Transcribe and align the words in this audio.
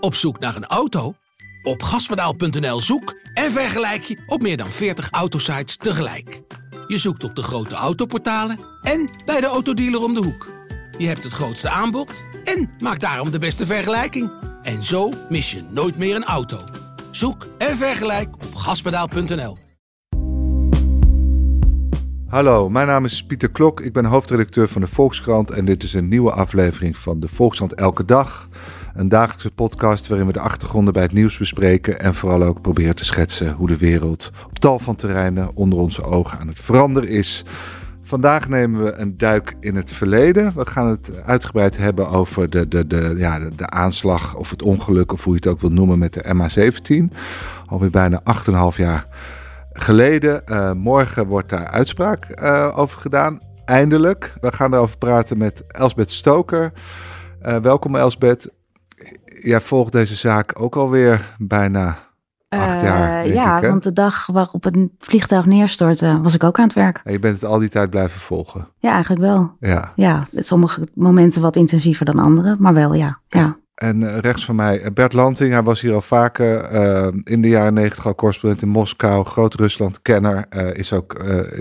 Op 0.00 0.14
zoek 0.14 0.38
naar 0.38 0.56
een 0.56 0.66
auto? 0.66 1.14
Op 1.62 1.82
gaspedaal.nl 1.82 2.80
zoek 2.80 3.14
en 3.34 3.50
vergelijk 3.50 4.02
je 4.02 4.22
op 4.26 4.42
meer 4.42 4.56
dan 4.56 4.70
40 4.70 5.10
autosites 5.10 5.76
tegelijk. 5.76 6.42
Je 6.86 6.98
zoekt 6.98 7.24
op 7.24 7.34
de 7.34 7.42
grote 7.42 7.74
autoportalen 7.74 8.58
en 8.82 9.10
bij 9.24 9.40
de 9.40 9.46
autodealer 9.46 10.02
om 10.02 10.14
de 10.14 10.22
hoek. 10.22 10.46
Je 10.98 11.06
hebt 11.06 11.24
het 11.24 11.32
grootste 11.32 11.68
aanbod 11.68 12.24
en 12.44 12.70
maakt 12.78 13.00
daarom 13.00 13.30
de 13.30 13.38
beste 13.38 13.66
vergelijking. 13.66 14.30
En 14.62 14.82
zo 14.82 15.12
mis 15.28 15.50
je 15.50 15.62
nooit 15.70 15.98
meer 15.98 16.16
een 16.16 16.24
auto. 16.24 16.64
Zoek 17.10 17.46
en 17.58 17.76
vergelijk 17.76 18.34
op 18.34 18.54
gaspedaal.nl. 18.54 19.56
Hallo, 22.28 22.68
mijn 22.68 22.86
naam 22.86 23.04
is 23.04 23.24
Pieter 23.24 23.50
Klok. 23.50 23.80
Ik 23.80 23.92
ben 23.92 24.04
hoofdredacteur 24.04 24.68
van 24.68 24.80
de 24.80 24.86
Volkskrant 24.86 25.50
en 25.50 25.64
dit 25.64 25.82
is 25.82 25.94
een 25.94 26.08
nieuwe 26.08 26.32
aflevering 26.32 26.98
van 26.98 27.20
de 27.20 27.28
Volkskrant 27.28 27.74
Elke 27.74 28.04
Dag. 28.04 28.48
Een 28.98 29.08
dagelijkse 29.08 29.50
podcast 29.50 30.08
waarin 30.08 30.26
we 30.26 30.32
de 30.32 30.40
achtergronden 30.40 30.92
bij 30.92 31.02
het 31.02 31.12
nieuws 31.12 31.38
bespreken 31.38 32.00
en 32.00 32.14
vooral 32.14 32.42
ook 32.42 32.60
proberen 32.60 32.96
te 32.96 33.04
schetsen 33.04 33.52
hoe 33.52 33.66
de 33.68 33.76
wereld 33.76 34.30
op 34.46 34.58
tal 34.58 34.78
van 34.78 34.96
terreinen 34.96 35.50
onder 35.54 35.78
onze 35.78 36.02
ogen 36.02 36.38
aan 36.38 36.48
het 36.48 36.60
veranderen 36.60 37.08
is. 37.08 37.44
Vandaag 38.02 38.48
nemen 38.48 38.84
we 38.84 38.92
een 38.92 39.16
duik 39.16 39.56
in 39.60 39.76
het 39.76 39.90
verleden. 39.90 40.52
We 40.56 40.66
gaan 40.66 40.88
het 40.88 41.24
uitgebreid 41.24 41.76
hebben 41.76 42.08
over 42.08 42.50
de, 42.50 42.68
de, 42.68 42.86
de, 42.86 43.14
ja, 43.16 43.38
de, 43.38 43.66
aanslag 43.66 44.36
of 44.36 44.50
het 44.50 44.62
ongeluk, 44.62 45.12
of 45.12 45.24
hoe 45.24 45.32
je 45.32 45.38
het 45.38 45.48
ook 45.48 45.60
wilt 45.60 45.72
noemen, 45.72 45.98
met 45.98 46.12
de 46.12 46.34
MH17. 46.34 47.14
Alweer 47.66 47.90
bijna 47.90 48.22
8,5 48.72 48.76
jaar 48.76 49.06
geleden. 49.72 50.42
Uh, 50.46 50.72
morgen 50.72 51.26
wordt 51.26 51.48
daar 51.48 51.66
uitspraak 51.66 52.40
uh, 52.42 52.78
over 52.78 53.00
gedaan. 53.00 53.40
Eindelijk. 53.64 54.34
We 54.40 54.52
gaan 54.52 54.74
erover 54.74 54.98
praten 54.98 55.38
met 55.38 55.64
Elsbeth 55.66 56.10
Stoker. 56.10 56.72
Uh, 57.42 57.56
welkom 57.56 57.96
Elsbeth. 57.96 58.56
Jij 59.42 59.60
volgt 59.60 59.92
deze 59.92 60.14
zaak 60.14 60.60
ook 60.60 60.76
alweer 60.76 61.34
bijna 61.38 61.98
acht 62.48 62.80
jaar. 62.80 63.28
ja, 63.28 63.56
ik, 63.56 63.68
want 63.68 63.82
de 63.82 63.92
dag 63.92 64.26
waarop 64.26 64.64
het 64.64 64.88
vliegtuig 64.98 65.46
neerstortte, 65.46 66.20
was 66.22 66.34
ik 66.34 66.44
ook 66.44 66.58
aan 66.58 66.64
het 66.64 66.74
werk. 66.74 67.00
En 67.04 67.12
je 67.12 67.18
bent 67.18 67.40
het 67.40 67.50
al 67.50 67.58
die 67.58 67.68
tijd 67.68 67.90
blijven 67.90 68.20
volgen? 68.20 68.68
Ja, 68.78 68.92
eigenlijk 68.92 69.22
wel. 69.22 69.56
Ja. 69.60 69.92
Ja, 69.96 70.26
sommige 70.34 70.88
momenten 70.94 71.42
wat 71.42 71.56
intensiever 71.56 72.04
dan 72.04 72.18
andere, 72.18 72.56
maar 72.58 72.74
wel 72.74 72.94
ja. 72.94 73.20
ja. 73.28 73.58
En 73.78 74.00
uh, 74.00 74.18
rechts 74.18 74.44
van 74.44 74.54
mij 74.54 74.80
uh, 74.80 74.86
Bert 74.94 75.12
Lanting, 75.12 75.52
hij 75.52 75.62
was 75.62 75.80
hier 75.80 75.94
al 75.94 76.00
vaker 76.00 76.72
uh, 76.72 77.08
in 77.24 77.42
de 77.42 77.48
jaren 77.48 77.74
negentig 77.74 78.06
al 78.06 78.14
correspondent 78.14 78.62
in 78.62 78.68
Moskou, 78.68 79.24
Groot-Rusland-kenner, 79.24 80.46
is 80.72 80.92
ook 80.92 81.14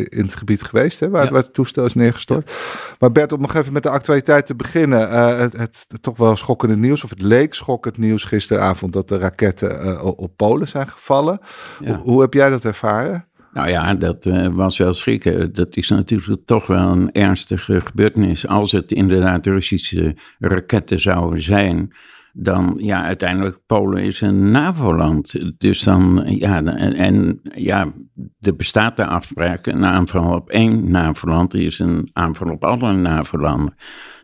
in 0.09 0.23
het 0.23 0.35
gebied 0.35 0.63
geweest 0.63 0.99
hè, 0.99 1.09
waar, 1.09 1.25
ja. 1.25 1.31
waar, 1.31 1.41
het 1.41 1.53
toestel 1.53 1.85
is 1.85 1.93
neergestort. 1.93 2.51
Maar 2.99 3.11
Bert, 3.11 3.31
om 3.31 3.41
nog 3.41 3.55
even 3.55 3.73
met 3.73 3.83
de 3.83 3.89
actualiteit 3.89 4.45
te 4.45 4.55
beginnen, 4.55 5.09
het, 5.37 5.57
het, 5.57 5.85
het, 5.87 6.03
toch 6.03 6.17
wel 6.17 6.35
schokkende 6.35 6.75
nieuws, 6.75 7.03
of 7.03 7.09
het 7.09 7.21
leek 7.21 7.53
schokkend 7.53 7.97
nieuws 7.97 8.23
gisteravond 8.23 8.93
dat 8.93 9.07
de 9.07 9.17
raketten 9.17 10.01
op 10.17 10.31
Polen 10.35 10.67
zijn 10.67 10.89
gevallen. 10.89 11.39
Ja. 11.79 11.87
Hoe, 11.87 11.97
hoe 11.97 12.21
heb 12.21 12.33
jij 12.33 12.49
dat 12.49 12.65
ervaren? 12.65 13.25
Nou 13.57 13.69
ja, 13.69 13.93
dat 13.93 14.25
uh, 14.25 14.47
was 14.47 14.77
wel 14.77 14.93
schrikken. 14.93 15.53
Dat 15.53 15.75
is 15.77 15.89
natuurlijk 15.89 16.45
toch 16.45 16.67
wel 16.67 16.91
een 16.91 17.11
ernstige 17.11 17.81
gebeurtenis. 17.81 18.47
Als 18.47 18.71
het 18.71 18.91
inderdaad 18.91 19.45
Russische 19.45 20.15
raketten 20.39 20.99
zouden 20.99 21.41
zijn, 21.41 21.93
dan 22.33 22.75
ja, 22.77 23.03
uiteindelijk 23.03 23.59
Polen 23.65 24.03
is 24.03 24.21
een 24.21 24.51
NAVO-land. 24.51 25.33
Dus 25.57 25.81
dan, 25.81 26.23
ja, 26.25 26.63
en, 26.63 26.93
en 26.93 27.39
ja, 27.55 27.93
er 28.39 28.55
bestaat 28.55 28.97
de 28.97 29.05
afspraak, 29.05 29.65
een 29.65 29.85
aanval 29.85 30.35
op 30.35 30.49
één 30.49 30.91
NAVO-land 30.91 31.53
is 31.53 31.79
een 31.79 32.09
aanval 32.13 32.51
op 32.51 32.63
alle 32.63 32.93
NAVO-landen. 32.93 33.75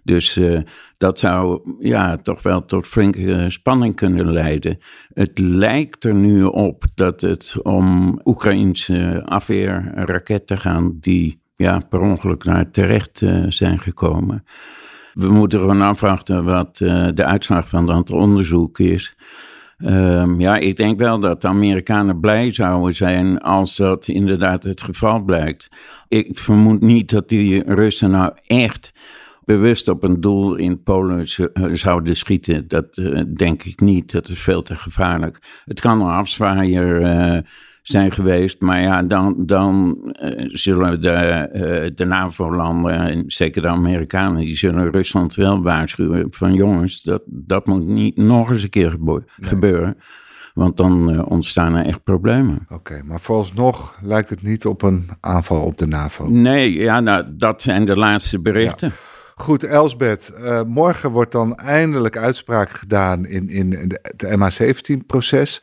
Dus 0.03 0.37
uh, 0.37 0.59
dat 0.97 1.19
zou 1.19 1.61
ja, 1.79 2.17
toch 2.17 2.43
wel 2.43 2.65
tot 2.65 2.87
flinke 2.87 3.45
spanning 3.49 3.95
kunnen 3.95 4.31
leiden. 4.31 4.77
Het 5.13 5.39
lijkt 5.39 6.03
er 6.03 6.15
nu 6.15 6.43
op 6.43 6.83
dat 6.95 7.21
het 7.21 7.55
om 7.61 8.19
Oekraïnse 8.23 9.21
afweerraketten 9.25 10.57
gaan 10.57 10.97
die 10.99 11.41
ja, 11.55 11.79
per 11.89 11.99
ongeluk 11.99 12.43
naar 12.43 12.71
terecht 12.71 13.21
uh, 13.21 13.45
zijn 13.47 13.79
gekomen. 13.79 14.43
We 15.13 15.29
moeten 15.29 15.59
gewoon 15.59 15.81
afwachten 15.81 16.43
wat 16.43 16.77
de 16.77 17.23
uitslag 17.25 17.69
van 17.69 17.85
dat 17.85 18.11
onderzoek 18.11 18.79
is. 18.79 19.15
Um, 19.85 20.39
ja, 20.39 20.57
ik 20.57 20.77
denk 20.77 20.99
wel 20.99 21.19
dat 21.19 21.41
de 21.41 21.47
Amerikanen 21.47 22.19
blij 22.19 22.53
zouden 22.53 22.95
zijn 22.95 23.39
als 23.39 23.75
dat 23.75 24.07
inderdaad 24.07 24.63
het 24.63 24.81
geval 24.81 25.23
blijkt. 25.23 25.69
Ik 26.07 26.37
vermoed 26.37 26.81
niet 26.81 27.09
dat 27.09 27.29
die 27.29 27.73
Russen 27.73 28.11
nou 28.11 28.33
echt 28.47 28.93
bewust 29.45 29.87
op 29.87 30.03
een 30.03 30.21
doel 30.21 30.55
in 30.55 30.83
Polen 30.83 31.27
zouden 31.73 32.15
schieten. 32.15 32.67
Dat 32.67 32.97
uh, 32.97 33.21
denk 33.35 33.63
ik 33.63 33.79
niet. 33.79 34.11
Dat 34.11 34.29
is 34.29 34.39
veel 34.39 34.61
te 34.61 34.75
gevaarlijk. 34.75 35.61
Het 35.65 35.79
kan 35.79 36.01
een 36.01 36.07
afzwaaier 36.07 37.01
uh, 37.01 37.39
zijn 37.81 38.11
geweest, 38.11 38.61
maar 38.61 38.81
ja, 38.81 39.03
dan, 39.03 39.35
dan 39.45 39.97
uh, 40.21 40.49
zullen 40.51 41.01
de, 41.01 41.91
de 41.95 42.05
NAVO-landen, 42.05 42.99
en 42.99 43.23
zeker 43.27 43.61
de 43.61 43.67
Amerikanen, 43.67 44.45
die 44.45 44.55
zullen 44.55 44.91
Rusland 44.91 45.35
wel 45.35 45.61
waarschuwen 45.61 46.27
van 46.29 46.53
jongens, 46.53 47.01
dat, 47.01 47.21
dat 47.25 47.65
moet 47.65 47.85
niet 47.85 48.17
nog 48.17 48.51
eens 48.51 48.63
een 48.63 48.69
keer 48.69 48.95
nee. 48.99 49.19
gebeuren. 49.41 49.97
Want 50.53 50.77
dan 50.77 51.25
ontstaan 51.25 51.75
er 51.75 51.85
echt 51.85 52.03
problemen. 52.03 52.59
Oké, 52.63 52.73
okay, 52.73 53.01
maar 53.01 53.19
vooralsnog 53.21 53.97
lijkt 54.01 54.29
het 54.29 54.41
niet 54.41 54.65
op 54.65 54.81
een 54.81 55.09
aanval 55.19 55.61
op 55.61 55.77
de 55.77 55.87
NAVO. 55.87 56.29
Nee, 56.29 56.73
ja, 56.73 56.99
nou, 56.99 57.25
dat 57.37 57.61
zijn 57.61 57.85
de 57.85 57.95
laatste 57.95 58.41
berichten. 58.41 58.87
Ja. 58.87 59.11
Goed, 59.43 59.63
Elsbeth, 59.63 60.31
uh, 60.39 60.61
morgen 60.67 61.11
wordt 61.11 61.31
dan 61.31 61.55
eindelijk 61.55 62.17
uitspraak 62.17 62.69
gedaan 62.69 63.25
in, 63.25 63.49
in 63.49 63.97
het 64.01 64.25
MH17-proces. 64.25 65.61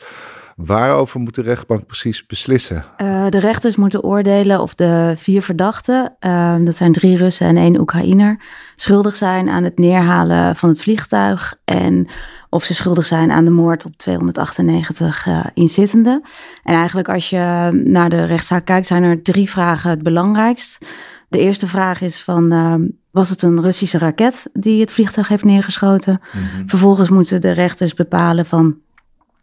Waarover 0.57 1.21
moet 1.21 1.35
de 1.35 1.43
rechtbank 1.43 1.87
precies 1.87 2.27
beslissen? 2.27 2.85
Uh, 3.03 3.29
de 3.29 3.39
rechters 3.39 3.77
moeten 3.77 4.03
oordelen 4.03 4.61
of 4.61 4.75
de 4.75 5.15
vier 5.17 5.43
verdachten, 5.43 6.17
uh, 6.21 6.55
dat 6.61 6.77
zijn 6.77 6.93
drie 6.93 7.17
Russen 7.17 7.47
en 7.47 7.57
één 7.57 7.81
Oekraïner, 7.81 8.41
schuldig 8.77 9.17
zijn 9.17 9.49
aan 9.49 9.65
het 9.65 9.79
neerhalen 9.79 10.57
van 10.57 10.69
het 10.69 10.81
vliegtuig 10.81 11.57
en 11.65 12.09
of 12.49 12.65
ze 12.65 12.75
schuldig 12.75 13.07
zijn 13.07 13.31
aan 13.31 13.45
de 13.45 13.51
moord 13.51 13.85
op 13.85 13.97
298 13.97 15.27
uh, 15.27 15.45
inzittenden. 15.55 16.23
En 16.63 16.75
eigenlijk 16.75 17.09
als 17.09 17.31
je 17.31 17.71
naar 17.85 18.11
de 18.11 18.25
rechtszaak 18.25 18.65
kijkt, 18.65 18.87
zijn 18.87 19.03
er 19.03 19.23
drie 19.23 19.51
vragen 19.51 19.91
het 19.91 20.03
belangrijkst. 20.03 20.87
De 21.29 21.39
eerste 21.39 21.67
vraag 21.67 22.01
is 22.01 22.23
van, 22.23 22.53
was 23.11 23.29
het 23.29 23.43
een 23.43 23.63
Russische 23.63 23.99
raket 23.99 24.51
die 24.53 24.81
het 24.81 24.93
vliegtuig 24.93 25.29
heeft 25.29 25.45
neergeschoten? 25.45 26.21
Mm-hmm. 26.33 26.69
Vervolgens 26.69 27.09
moeten 27.09 27.41
de 27.41 27.51
rechters 27.51 27.95
bepalen 27.95 28.47
van, 28.47 28.77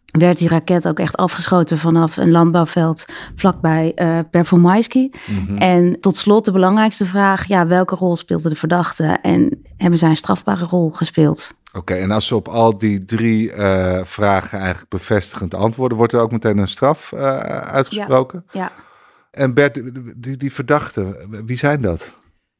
werd 0.04 0.38
die 0.38 0.48
raket 0.48 0.88
ook 0.88 0.98
echt 0.98 1.16
afgeschoten 1.16 1.78
vanaf 1.78 2.16
een 2.16 2.30
landbouwveld 2.30 3.04
vlakbij 3.34 3.92
uh, 3.96 4.18
Performaisky? 4.30 5.10
Mm-hmm. 5.26 5.56
En 5.56 6.00
tot 6.00 6.16
slot 6.16 6.44
de 6.44 6.52
belangrijkste 6.52 7.06
vraag, 7.06 7.46
ja, 7.46 7.66
welke 7.66 7.94
rol 7.94 8.16
speelde 8.16 8.48
de 8.48 8.56
verdachte 8.56 9.18
en 9.22 9.62
hebben 9.76 9.98
zij 9.98 10.08
een 10.08 10.16
strafbare 10.16 10.64
rol 10.64 10.90
gespeeld? 10.90 11.56
Oké, 11.68 11.78
okay, 11.78 12.00
en 12.00 12.10
als 12.10 12.26
ze 12.26 12.34
op 12.34 12.48
al 12.48 12.78
die 12.78 13.04
drie 13.04 13.52
uh, 13.52 14.00
vragen 14.04 14.58
eigenlijk 14.58 14.88
bevestigend 14.88 15.54
antwoorden, 15.54 15.98
wordt 15.98 16.12
er 16.12 16.20
ook 16.20 16.32
meteen 16.32 16.58
een 16.58 16.68
straf 16.68 17.12
uh, 17.12 17.38
uitgesproken? 17.48 18.44
Ja. 18.50 18.60
ja. 18.60 18.72
En 19.30 19.54
Bert, 19.54 19.80
die, 20.16 20.36
die 20.36 20.52
verdachten, 20.52 21.16
wie 21.46 21.56
zijn 21.56 21.80
dat? 21.80 22.10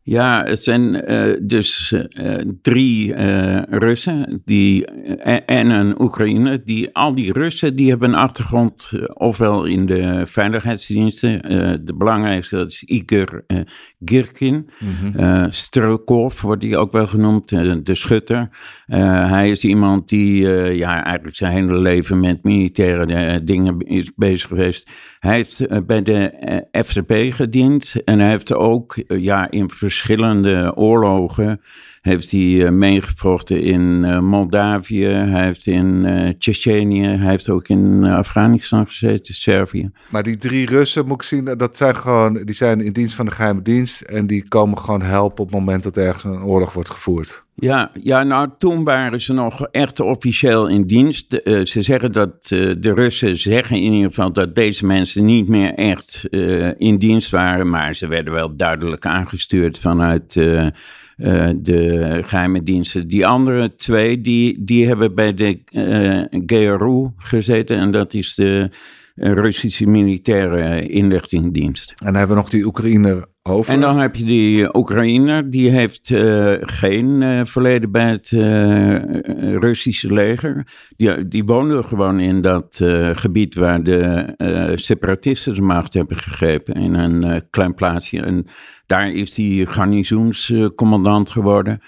Ja, 0.09 0.45
het 0.45 0.63
zijn 0.63 1.13
uh, 1.13 1.37
dus 1.43 1.93
uh, 1.93 2.41
drie 2.63 3.15
uh, 3.15 3.63
Russen 3.63 4.43
die, 4.45 4.87
en 5.45 5.71
een 5.71 6.01
Oekraïne. 6.01 6.63
Die, 6.65 6.95
al 6.95 7.15
die 7.15 7.33
Russen 7.33 7.77
die 7.77 7.89
hebben 7.89 8.09
een 8.09 8.15
achtergrond 8.15 8.91
ofwel 9.15 9.65
in 9.65 9.87
de 9.87 10.27
veiligheidsdiensten. 10.27 11.43
de 11.85 11.95
belangrijkste 11.95 12.57
dat 12.57 12.69
is 12.69 12.83
Igor 12.83 13.45
Girkin. 14.04 14.70
Strelkov 15.48 16.41
wordt 16.41 16.62
hij 16.62 16.76
ook 16.76 16.92
wel 16.92 17.06
genoemd, 17.06 17.48
de 17.86 17.94
schutter. 17.94 18.48
hij 18.86 19.50
is 19.50 19.64
iemand 19.64 20.09
die 20.09 20.48
ja, 20.75 21.04
eigenlijk 21.04 21.36
zijn 21.36 21.53
hele 21.53 21.78
leven 21.78 22.20
met 22.20 22.42
militaire 22.42 23.45
dingen 23.45 23.78
is 23.78 24.15
bezig 24.15 24.48
geweest. 24.48 24.91
Hij 25.18 25.34
heeft 25.34 25.86
bij 25.86 26.03
de 26.03 26.66
FCP 26.86 27.12
gediend 27.34 27.95
en 28.04 28.18
hij 28.18 28.28
heeft 28.30 28.54
ook 28.54 29.03
ja, 29.06 29.50
in 29.50 29.71
verschillende 29.71 30.77
oorlogen 30.77 31.60
heeft 32.09 32.31
hij 32.31 32.41
uh, 32.41 32.71
meegevochten 32.71 33.63
in 33.63 34.05
uh, 34.05 34.21
Moldavië, 34.21 35.07
hij 35.07 35.45
heeft 35.45 35.66
in 35.66 36.05
uh, 36.05 36.28
Tsjetsjenië, 36.39 37.07
hij 37.07 37.31
heeft 37.31 37.51
ook 37.51 37.69
in 37.69 38.05
Afghanistan 38.05 38.87
gezeten, 38.87 39.34
Servië. 39.34 39.91
Maar 40.10 40.22
die 40.22 40.37
drie 40.37 40.66
Russen, 40.66 41.07
moet 41.07 41.16
ik 41.16 41.22
zien, 41.22 41.45
dat 41.45 41.77
zijn 41.77 41.97
gewoon, 41.97 42.34
die 42.45 42.55
zijn 42.55 42.81
in 42.81 42.93
dienst 42.93 43.15
van 43.15 43.25
de 43.25 43.31
geheime 43.31 43.63
dienst 43.63 44.01
en 44.01 44.27
die 44.27 44.49
komen 44.49 44.78
gewoon 44.78 45.03
helpen 45.03 45.45
op 45.45 45.51
het 45.51 45.59
moment 45.59 45.83
dat 45.83 45.97
ergens 45.97 46.25
een 46.25 46.43
oorlog 46.43 46.72
wordt 46.72 46.91
gevoerd. 46.91 47.47
Ja, 47.60 47.91
ja, 48.03 48.22
nou 48.22 48.49
toen 48.59 48.84
waren 48.84 49.21
ze 49.21 49.33
nog 49.33 49.66
echt 49.66 50.01
officieel 50.01 50.66
in 50.66 50.87
dienst. 50.87 51.41
Uh, 51.45 51.65
ze 51.65 51.83
zeggen 51.83 52.13
dat 52.13 52.51
uh, 52.51 52.75
de 52.78 52.95
Russen 52.95 53.37
zeggen 53.37 53.77
in 53.77 53.93
ieder 53.93 54.09
geval 54.09 54.33
dat 54.33 54.54
deze 54.54 54.87
mensen 54.87 55.25
niet 55.25 55.49
meer 55.49 55.75
echt 55.75 56.27
uh, 56.31 56.71
in 56.77 56.99
dienst 56.99 57.31
waren, 57.31 57.71
maar 57.71 57.95
ze 57.95 58.09
werden 58.09 58.33
wel 58.33 58.57
duidelijk 58.57 59.07
aangestuurd 59.07 59.78
vanuit 59.78 60.37
uh, 61.18 61.50
de 61.56 62.20
geheime 62.24 62.62
diensten. 62.62 63.09
Die 63.09 63.26
andere 63.26 63.74
twee, 63.74 64.20
die, 64.20 64.65
die 64.65 64.86
hebben 64.86 65.15
bij 65.15 65.34
de 65.34 65.59
uh, 65.72 66.41
GRU 66.47 67.10
gezeten. 67.16 67.78
En 67.78 67.91
dat 67.91 68.15
is 68.15 68.34
de 68.34 68.70
Russische 69.15 69.86
militaire 69.86 70.88
inlichtingendienst. 70.88 71.91
En 71.91 72.04
dan 72.04 72.15
hebben 72.15 72.36
we 72.36 72.42
nog 72.42 72.50
die 72.50 72.65
Oekraïner 72.65 73.26
En 73.66 73.80
dan 73.80 73.98
heb 73.98 74.16
je 74.16 74.24
die 74.24 74.77
Oekraïner, 74.77 75.50
die 75.50 75.71
heeft 75.71 76.10
uh, 76.10 76.54
geen 76.60 77.21
uh, 77.21 77.41
verleden 77.45 77.91
bij 77.91 78.10
het 78.10 78.30
uh, 78.30 79.56
Russische 79.59 80.12
leger. 80.12 80.66
Die, 80.97 81.28
die 81.28 81.45
woonde 81.45 81.83
gewoon 81.83 82.21
in 82.21 82.42
dat 82.42 82.80
gebied 83.12 83.54
waar 83.54 83.83
de 83.83 84.72
separatisten 84.74 85.54
de 85.54 85.62
macht 85.62 85.95
hebben 85.95 86.16
gegrepen, 86.16 86.74
in 86.74 86.95
een 86.95 87.42
klein 87.50 87.74
plaatsje. 87.74 88.21
En 88.21 88.47
daar 88.86 89.12
is 89.12 89.36
hij 89.36 89.66
garnizoenscommandant 89.68 91.30
geworden. 91.30 91.80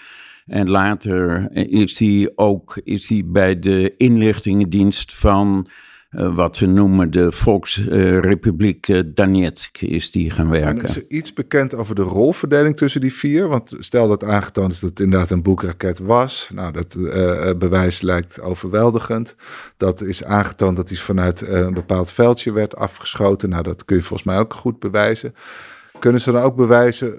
En 0.47 0.71
later 0.71 1.49
is 1.71 1.99
hij 1.99 2.33
ook 2.35 2.81
is 2.85 3.09
hij 3.09 3.23
bij 3.27 3.59
de 3.59 3.95
inlichtingendienst 3.97 5.15
van 5.15 5.69
uh, 6.11 6.35
wat 6.35 6.57
ze 6.57 6.67
noemen 6.67 7.11
de 7.11 7.33
Volksrepubliek 7.33 8.89
uh, 8.89 9.03
Donetsk 9.07 9.79
is 9.79 10.11
die 10.11 10.31
gaan 10.31 10.51
werken. 10.51 10.79
En 10.79 10.85
is 10.85 10.97
er 10.97 11.05
iets 11.09 11.33
bekend 11.33 11.75
over 11.75 11.95
de 11.95 12.03
rolverdeling 12.03 12.77
tussen 12.77 13.01
die 13.01 13.13
vier? 13.13 13.49
Want 13.49 13.77
stel 13.79 14.09
dat 14.09 14.25
aangetoond 14.25 14.73
is 14.73 14.81
dat 14.81 14.91
het 14.91 15.01
inderdaad 15.01 15.31
een 15.31 15.43
boekraket 15.43 15.99
was. 15.99 16.51
Nou, 16.55 16.73
dat 16.73 16.95
uh, 16.95 17.51
bewijs 17.59 18.01
lijkt 18.01 18.41
overweldigend. 18.41 19.37
Dat 19.77 20.03
is 20.03 20.25
aangetoond 20.25 20.77
dat 20.77 20.89
hij 20.89 20.99
vanuit 20.99 21.41
een 21.41 21.75
bepaald 21.75 22.13
veldje 22.13 22.53
werd 22.53 22.77
afgeschoten. 22.77 23.49
Nou, 23.49 23.63
dat 23.63 23.85
kun 23.85 23.97
je 23.97 24.03
volgens 24.03 24.29
mij 24.29 24.39
ook 24.39 24.55
goed 24.55 24.79
bewijzen. 24.79 25.35
Kunnen 25.99 26.21
ze 26.21 26.33
dan 26.33 26.43
ook 26.43 26.57
bewijzen 26.57 27.15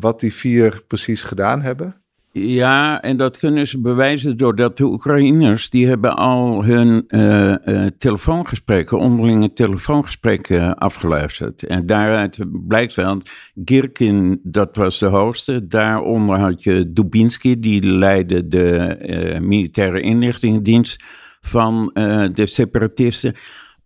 wat 0.00 0.20
die 0.20 0.34
vier 0.34 0.82
precies 0.86 1.22
gedaan 1.22 1.62
hebben? 1.62 1.96
Ja, 2.38 3.02
en 3.02 3.16
dat 3.16 3.38
kunnen 3.38 3.66
ze 3.66 3.80
bewijzen 3.80 4.36
doordat 4.36 4.76
de 4.76 4.84
Oekraïners, 4.84 5.70
die 5.70 5.86
hebben 5.86 6.16
al 6.16 6.64
hun 6.64 7.04
uh, 7.08 7.54
uh, 7.64 7.86
telefoongesprekken, 7.98 8.98
onderlinge 8.98 9.52
telefoongesprekken 9.52 10.74
afgeluisterd. 10.74 11.62
En 11.62 11.86
daaruit 11.86 12.38
blijkt 12.66 12.94
wel, 12.94 13.20
Girkin, 13.64 14.40
dat 14.42 14.76
was 14.76 14.98
de 14.98 15.06
hoogste. 15.06 15.66
Daaronder 15.66 16.38
had 16.38 16.62
je 16.62 16.92
Dubinski, 16.92 17.60
die 17.60 17.82
leidde 17.82 18.48
de 18.48 18.98
uh, 19.00 19.40
militaire 19.40 20.00
inlichtingendienst 20.00 21.04
van 21.40 21.90
de 22.32 22.46
separatisten. 22.46 23.34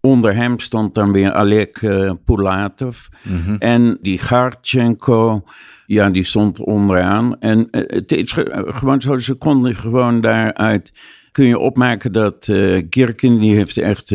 Onder 0.01 0.35
hem 0.35 0.59
stond 0.59 0.95
dan 0.95 1.13
weer 1.13 1.33
Alek 1.33 1.79
Pulatov 2.25 3.07
mm 3.23 3.57
en 3.59 3.99
die 4.01 4.19
Garchenko 4.19 5.45
ja, 5.93 6.11
die 6.11 6.25
stond 6.25 6.61
onderaan. 6.61 7.41
En 7.41 7.59
uh, 7.59 7.83
het 7.87 8.13
is 8.13 8.33
gewoon 8.53 9.01
zo, 9.01 9.17
ze 9.17 9.35
konden 9.35 9.75
gewoon 9.75 10.21
daaruit 10.21 10.93
kun 11.33 11.45
je 11.45 11.59
opmaken 11.59 12.13
dat 12.13 12.49
uh, 12.49 12.83
Kirken, 12.89 13.39
die 13.39 13.55
heeft 13.55 13.77
echt 13.77 14.09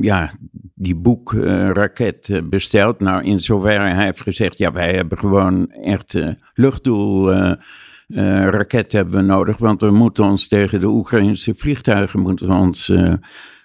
ja, 0.00 0.34
die 0.74 0.96
boekraket 0.96 2.42
besteld. 2.50 3.00
Nou, 3.00 3.24
in 3.24 3.40
zoverre 3.40 3.94
hij 3.94 4.04
heeft 4.04 4.20
gezegd, 4.22 4.58
ja, 4.58 4.72
wij 4.72 4.94
hebben 4.94 5.18
gewoon 5.18 5.70
echt 5.70 6.18
luchtdoel 6.54 7.32
raket 8.50 8.92
hebben 8.92 9.14
we 9.14 9.20
nodig, 9.20 9.56
want 9.56 9.80
we 9.80 9.90
moeten 9.90 10.24
ons 10.24 10.48
tegen 10.48 10.80
de 10.80 10.86
Oekraïnse 10.86 11.54
vliegtuigen 11.56 12.20
moeten 12.20 12.50
ons 12.50 12.92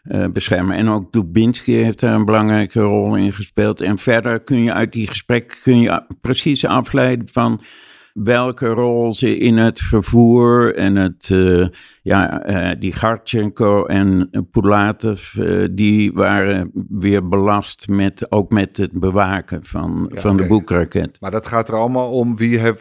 uh, 0.08 0.26
beschermen. 0.28 0.78
En 0.78 0.90
ook 0.90 1.12
Dubinski 1.12 1.74
heeft 1.74 2.00
daar 2.00 2.16
een 2.16 2.26
belangrijke 2.26 2.80
rol 2.80 3.16
in 3.16 3.34
gespeeld. 3.34 3.82
En 3.82 3.98
verder 3.98 4.40
kun 4.40 4.64
je 4.64 4.74
uit 4.74 4.94
die 4.94 5.08
gesprekken 5.08 5.58
kun 5.64 5.80
je 5.80 6.04
precies 6.22 6.66
afleiden 6.66 7.28
van 7.32 7.62
welke 8.24 8.68
rol 8.68 9.14
ze 9.14 9.38
in 9.38 9.58
het 9.58 9.80
vervoer 9.80 10.76
en 10.76 10.96
het, 10.96 11.30
uh, 11.30 11.68
ja, 12.02 12.50
uh, 12.50 12.80
die 12.80 12.92
Garchenko 12.92 13.86
en 13.86 14.30
Pulatov, 14.52 15.34
uh, 15.34 15.68
die 15.72 16.14
waren 16.14 16.72
weer 16.90 17.28
belast 17.28 17.88
met, 17.88 18.32
ook 18.32 18.52
met 18.52 18.78
het 18.78 18.92
bewaken 18.92 19.66
van, 19.66 20.10
ja, 20.14 20.22
van 20.22 20.34
okay. 20.34 20.44
de 20.44 20.50
boekraket. 20.50 21.18
Maar 21.20 21.32
dat 21.32 21.48
gaat 21.48 21.68
er 21.68 21.76
allemaal 21.76 22.12
om 22.12 22.38
wie 22.38 22.58
heb, 22.58 22.80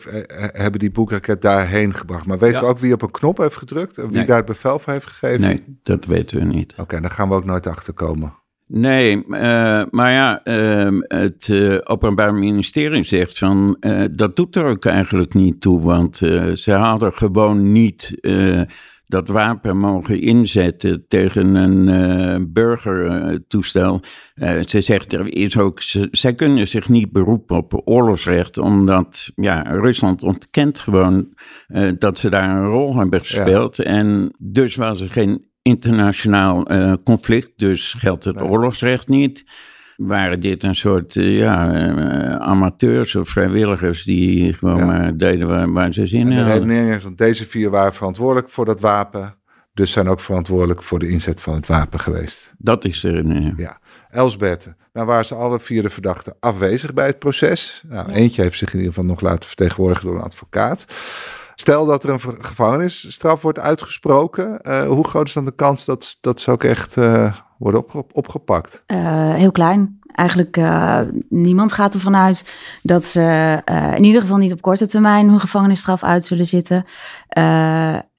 hebben 0.52 0.80
die 0.80 0.90
boekraket 0.90 1.42
daarheen 1.42 1.94
gebracht. 1.94 2.26
Maar 2.26 2.38
weten 2.38 2.56
ja. 2.56 2.62
we 2.62 2.70
ook 2.70 2.78
wie 2.78 2.92
op 2.92 3.02
een 3.02 3.10
knop 3.10 3.38
heeft 3.38 3.56
gedrukt 3.56 3.98
en 3.98 4.06
wie 4.06 4.16
nee. 4.16 4.26
daar 4.26 4.36
het 4.36 4.46
bevel 4.46 4.78
voor 4.78 4.92
heeft 4.92 5.06
gegeven? 5.06 5.40
Nee, 5.40 5.62
dat 5.82 6.04
weten 6.04 6.38
we 6.38 6.44
niet. 6.44 6.72
Oké, 6.72 6.80
okay, 6.80 7.00
dan 7.00 7.10
gaan 7.10 7.28
we 7.28 7.34
ook 7.34 7.44
nooit 7.44 7.66
achter 7.66 7.92
komen. 7.92 8.42
Nee, 8.66 9.16
uh, 9.16 9.84
maar 9.90 10.12
ja, 10.12 10.40
uh, 10.44 11.00
het 11.00 11.48
uh, 11.48 11.78
Openbaar 11.84 12.34
Ministerie 12.34 13.02
zegt 13.02 13.38
van 13.38 13.76
dat 14.12 14.36
doet 14.36 14.56
er 14.56 14.64
ook 14.64 14.84
eigenlijk 14.84 15.34
niet 15.34 15.60
toe, 15.60 15.80
want 15.80 16.16
ze 16.54 16.72
hadden 16.72 17.12
gewoon 17.12 17.72
niet 17.72 18.18
dat 19.06 19.28
wapen 19.28 19.78
mogen 19.78 20.20
inzetten 20.20 21.04
tegen 21.08 21.54
een 21.54 22.52
burgertoestel. 22.52 24.00
ze 24.66 24.80
zegt 24.80 25.12
er 25.12 25.34
is 25.34 25.58
ook, 25.58 25.82
ze, 25.82 26.08
zij 26.10 26.34
kunnen 26.34 26.68
zich 26.68 26.88
niet 26.88 27.12
beroepen 27.12 27.56
op 27.56 27.82
oorlogsrecht, 27.84 28.58
omdat 28.58 29.30
ja, 29.34 29.62
Rusland 29.62 30.22
ontkent 30.22 30.78
gewoon 30.78 31.28
dat 31.98 32.18
ze 32.18 32.30
daar 32.30 32.56
een 32.56 32.68
rol 32.68 32.96
hebben 32.96 33.18
gespeeld. 33.18 33.76
Ja. 33.76 33.84
En 33.84 34.34
dus 34.38 34.76
was 34.76 35.00
er 35.00 35.10
geen 35.10 35.52
internationaal 35.64 36.72
uh, 36.72 36.92
conflict, 37.04 37.52
dus 37.56 37.94
geldt 37.98 38.24
het 38.24 38.34
nee. 38.34 38.44
oorlogsrecht 38.44 39.08
niet. 39.08 39.44
Waren 39.96 40.40
dit 40.40 40.62
een 40.62 40.74
soort 40.74 41.14
uh, 41.14 41.38
ja, 41.38 41.74
uh, 41.74 42.36
amateurs 42.36 43.14
of 43.14 43.28
vrijwilligers 43.28 44.02
die 44.04 44.52
gewoon 44.52 44.76
ja. 44.76 44.84
maar 44.84 45.16
deden 45.16 45.48
waar, 45.48 45.72
waar 45.72 45.92
ze 45.92 46.06
zin 46.06 46.20
in 46.20 46.26
hadden. 46.26 46.46
De 46.46 46.52
redenering 46.52 46.94
is 46.96 47.02
dat 47.02 47.18
deze 47.18 47.46
vier 47.46 47.70
waren 47.70 47.94
verantwoordelijk 47.94 48.50
voor 48.50 48.64
dat 48.64 48.80
wapen, 48.80 49.34
dus 49.74 49.92
zijn 49.92 50.08
ook 50.08 50.20
verantwoordelijk 50.20 50.82
voor 50.82 50.98
de 50.98 51.08
inzet 51.08 51.40
van 51.40 51.54
het 51.54 51.66
wapen 51.66 52.00
geweest. 52.00 52.52
Dat 52.58 52.84
is 52.84 53.00
de 53.00 53.10
redenering. 53.10 53.58
Ja. 53.58 53.78
Elsbeth, 54.10 54.74
nou 54.92 55.06
waren 55.06 55.24
ze 55.24 55.34
alle 55.34 55.60
vier 55.60 55.82
de 55.82 55.90
verdachten 55.90 56.36
afwezig 56.40 56.94
bij 56.94 57.06
het 57.06 57.18
proces. 57.18 57.82
Nou, 57.88 58.08
ja. 58.08 58.14
Eentje 58.14 58.42
heeft 58.42 58.58
zich 58.58 58.72
in 58.72 58.78
ieder 58.78 58.94
geval 58.94 59.08
nog 59.08 59.20
laten 59.20 59.46
vertegenwoordigen 59.46 60.06
door 60.06 60.16
een 60.16 60.24
advocaat. 60.24 60.86
Stel 61.54 61.86
dat 61.86 62.04
er 62.04 62.10
een 62.10 62.20
gevangenisstraf 62.40 63.42
wordt 63.42 63.58
uitgesproken, 63.58 64.58
uh, 64.62 64.86
hoe 64.86 65.08
groot 65.08 65.26
is 65.26 65.32
dan 65.32 65.44
de 65.44 65.54
kans 65.54 65.84
dat, 65.84 66.16
dat 66.20 66.40
ze 66.40 66.50
ook 66.50 66.64
echt 66.64 66.96
uh, 66.96 67.34
worden 67.58 67.80
opge 67.80 68.04
opgepakt? 68.12 68.82
Uh, 68.86 69.34
heel 69.34 69.52
klein. 69.52 69.98
Eigenlijk 70.12 70.60
niemand 71.28 71.72
gaat 71.72 71.94
ervan 71.94 72.16
uit 72.16 72.54
dat 72.82 73.04
ze 73.04 73.62
in 73.96 74.04
ieder 74.04 74.20
geval 74.20 74.36
niet 74.36 74.52
op 74.52 74.60
korte 74.60 74.86
termijn 74.86 75.28
hun 75.28 75.40
gevangenisstraf 75.40 76.02
uit 76.02 76.24
zullen 76.24 76.46
zitten. 76.46 76.84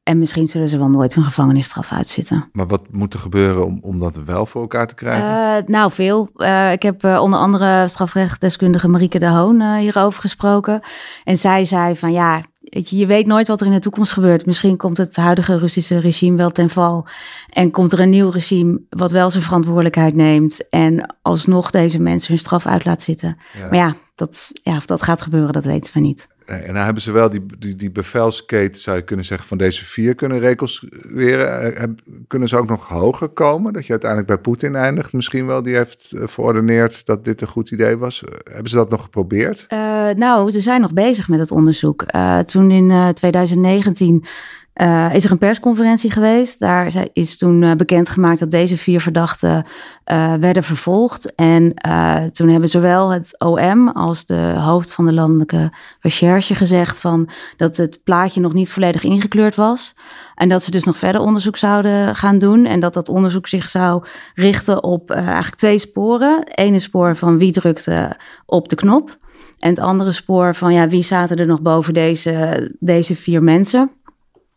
en 0.04 0.20
misschien 0.20 0.48
zullen 0.48 0.70
ze 0.70 0.78
wel 0.78 0.90
nooit 0.90 1.14
hun 1.14 1.24
gevangenisstraf 1.24 1.92
uitzitten. 1.92 2.50
Maar 2.52 2.68
wat 2.68 2.82
moet 2.92 3.14
er 3.14 3.20
gebeuren 3.20 3.66
om, 3.66 3.80
om 3.82 4.00
dat 4.00 4.20
wel 4.26 4.46
voor 4.46 4.62
elkaar 4.62 4.88
te 4.88 4.96
krijgen? 4.96 5.64
nou, 5.72 5.92
veel. 5.92 6.30
ik 6.72 6.82
heb 6.82 7.04
onder 7.04 7.40
andere 7.40 7.88
strafrechtdeskundige 7.88 8.88
Marieke 8.88 9.20
de 9.20 9.30
Hoon 9.30 9.78
hierover 9.78 10.22
gesproken. 10.22 10.82
En 11.24 11.38
zij 11.38 11.66
zei 11.66 11.96
van 11.96 12.12
ja, 12.12 12.42
Weet 12.70 12.90
je, 12.90 12.98
je 12.98 13.06
weet 13.06 13.28
nooit 13.28 13.48
wat 13.48 13.62
er 13.62 13.66
in 13.66 13.74
de 13.74 13.80
toekomst 13.80 14.12
gebeurt. 14.12 14.46
Misschien 14.46 14.78
komt 14.78 14.98
het 14.98 15.16
huidige 15.16 15.58
Russische 15.58 16.00
regime 16.00 16.38
wel 16.38 16.52
ten 16.52 16.70
val. 16.70 17.08
En 17.50 17.72
komt 17.72 17.92
er 17.92 18.00
een 18.00 18.10
nieuw 18.10 18.30
regime 18.30 18.82
wat 18.90 19.12
wel 19.12 19.30
zijn 19.30 19.44
verantwoordelijkheid 19.44 20.16
neemt. 20.16 20.70
En 20.70 21.16
alsnog 21.22 21.72
deze 21.72 22.00
mensen 22.00 22.30
hun 22.30 22.40
straf 22.40 22.66
uit 22.66 22.86
laat 22.86 23.02
zitten. 23.02 23.38
Ja. 23.58 23.68
Maar 23.68 23.76
ja, 23.78 23.96
dat, 24.16 24.52
ja, 24.64 24.76
of 24.76 24.86
dat 24.86 25.02
gaat 25.02 25.22
gebeuren, 25.22 25.54
dat 25.54 25.66
weten 25.66 25.94
we 25.94 26.00
niet. 26.00 26.28
En 26.46 26.74
dan 26.74 26.84
hebben 26.84 27.02
ze 27.02 27.12
wel 27.12 27.30
die, 27.30 27.46
die, 27.60 27.76
die 27.76 27.92
bevelsketen, 27.92 28.82
zou 28.82 28.98
je 28.98 29.04
kunnen 29.04 29.26
zeggen, 29.26 29.48
van 29.48 29.58
deze 29.58 29.86
vier 29.86 30.16
kunnen 30.16 30.40
reconstrueren. 30.40 31.98
Kunnen 32.28 32.48
ze 32.48 32.58
ook 32.58 32.68
nog 32.68 32.88
hoger 32.88 33.28
komen? 33.28 33.74
Dat 33.74 33.86
je 33.86 33.92
uiteindelijk 33.92 34.32
bij 34.32 34.42
Poetin 34.42 34.76
eindigt 34.76 35.14
misschien 35.14 35.46
wel. 35.46 35.62
Die 35.62 35.76
heeft 35.76 36.14
verordeneerd 36.14 37.06
dat 37.06 37.24
dit 37.24 37.42
een 37.42 37.48
goed 37.48 37.72
idee 37.72 37.98
was. 37.98 38.24
Hebben 38.44 38.70
ze 38.70 38.76
dat 38.76 38.90
nog 38.90 39.02
geprobeerd? 39.02 39.66
Nou, 40.16 40.52
ze 40.52 40.62
zijn 40.62 40.82
nog 40.82 40.94
bezig 40.94 41.28
met 41.28 41.40
het 41.40 41.52
onderzoek. 41.52 42.06
Toen 42.46 42.72
in 42.72 42.90
uh, 42.90 43.08
2019 43.08 44.26
uh, 44.82 45.14
is 45.14 45.26
er 45.26 45.32
een 45.32 45.38
persconferentie 45.38 46.12
geweest. 46.12 46.60
Daar 46.60 47.08
is 47.14 47.38
toen 47.38 47.62
uh, 47.62 47.72
bekendgemaakt 47.72 48.40
dat 48.40 48.52
deze 48.52 48.78
vier 48.78 49.02
verdachten 49.02 49.66
uh, 50.12 50.34
werden 50.34 50.64
vervolgd. 50.64 51.36
En 51.36 51.74
toen 52.32 52.50
hebben 52.50 52.70
zowel 52.70 53.10
het 53.10 53.40
OM 53.40 53.90
als 53.90 54.26
de 54.26 54.54
hoofd 54.58 54.92
van 54.92 55.06
de 55.06 55.14
landelijke 55.14 55.72
recherche 56.00 56.56
gezegd 56.56 57.00
van 57.00 57.30
dat 57.58 57.78
het 57.78 58.00
plaatje 58.04 58.42
nog 58.42 58.54
niet 58.54 58.70
volledig 58.70 59.04
ingekleurd 59.04 59.56
was. 59.56 59.96
En 60.36 60.50
dat 60.50 60.64
ze 60.64 60.72
dus 60.72 60.84
nog 60.84 60.98
verder 60.98 61.22
onderzoek 61.22 61.58
zouden 61.58 62.16
gaan 62.16 62.40
doen. 62.40 62.66
En 62.66 62.80
dat 62.80 62.94
dat 62.94 63.10
onderzoek 63.10 63.48
zich 63.48 63.70
zou 63.70 64.04
richten 64.34 64.84
op 64.84 65.12
eigenlijk 65.12 65.56
twee 65.56 65.80
sporen. 65.80 66.44
Ene 66.44 66.80
spoor 66.80 67.16
van 67.16 67.38
wie 67.38 67.52
drukte 67.52 68.18
op 68.46 68.70
de 68.70 68.76
knop. 68.76 69.18
En 69.60 69.70
het 69.70 69.80
andere 69.80 70.12
spoor 70.12 70.56
van 70.56 70.74
ja, 70.74 70.88
wie 70.88 71.04
zaten 71.04 71.38
er 71.38 71.46
nog 71.46 71.62
boven 71.62 71.94
deze, 71.94 72.76
deze 72.80 73.16
vier 73.16 73.44
mensen. 73.44 73.92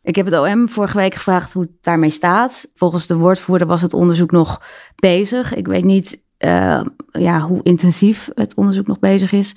Ik 0.09 0.17
heb 0.17 0.27
het 0.27 0.39
OM 0.39 0.69
vorige 0.69 0.97
week 0.97 1.15
gevraagd 1.15 1.53
hoe 1.53 1.63
het 1.63 1.73
daarmee 1.81 2.11
staat. 2.11 2.71
Volgens 2.75 3.07
de 3.07 3.17
woordvoerder 3.17 3.67
was 3.67 3.83
het 3.83 3.93
onderzoek 3.93 4.31
nog 4.31 4.63
bezig. 4.97 5.55
Ik 5.55 5.67
weet 5.67 5.85
niet 5.85 6.23
uh, 6.39 6.81
ja, 7.13 7.41
hoe 7.41 7.63
intensief 7.63 8.29
het 8.35 8.55
onderzoek 8.55 8.87
nog 8.87 8.99
bezig 8.99 9.33
is. 9.33 9.57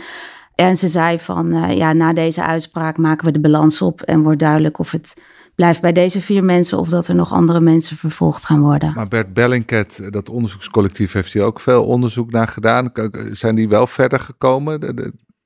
En 0.55 0.77
ze 0.77 0.87
zei 0.87 1.19
van, 1.19 1.53
uh, 1.53 1.77
ja, 1.77 1.93
na 1.93 2.13
deze 2.13 2.43
uitspraak 2.43 2.97
maken 2.97 3.25
we 3.25 3.31
de 3.31 3.39
balans 3.39 3.81
op 3.81 4.01
en 4.01 4.23
wordt 4.23 4.39
duidelijk 4.39 4.79
of 4.79 4.91
het 4.91 5.13
blijft 5.55 5.81
bij 5.81 5.91
deze 5.91 6.21
vier 6.21 6.43
mensen 6.43 6.77
of 6.77 6.89
dat 6.89 7.07
er 7.07 7.15
nog 7.15 7.33
andere 7.33 7.61
mensen 7.61 7.97
vervolgd 7.97 8.45
gaan 8.45 8.61
worden. 8.61 8.93
Maar 8.95 9.07
Bert 9.07 9.33
Bellingcat, 9.33 10.01
dat 10.09 10.29
onderzoekscollectief, 10.29 11.11
heeft 11.11 11.33
hier 11.33 11.43
ook 11.43 11.59
veel 11.59 11.85
onderzoek 11.85 12.31
naar 12.31 12.47
gedaan. 12.47 12.91
Zijn 13.31 13.55
die 13.55 13.69
wel 13.69 13.87
verder 13.87 14.19
gekomen? 14.19 14.79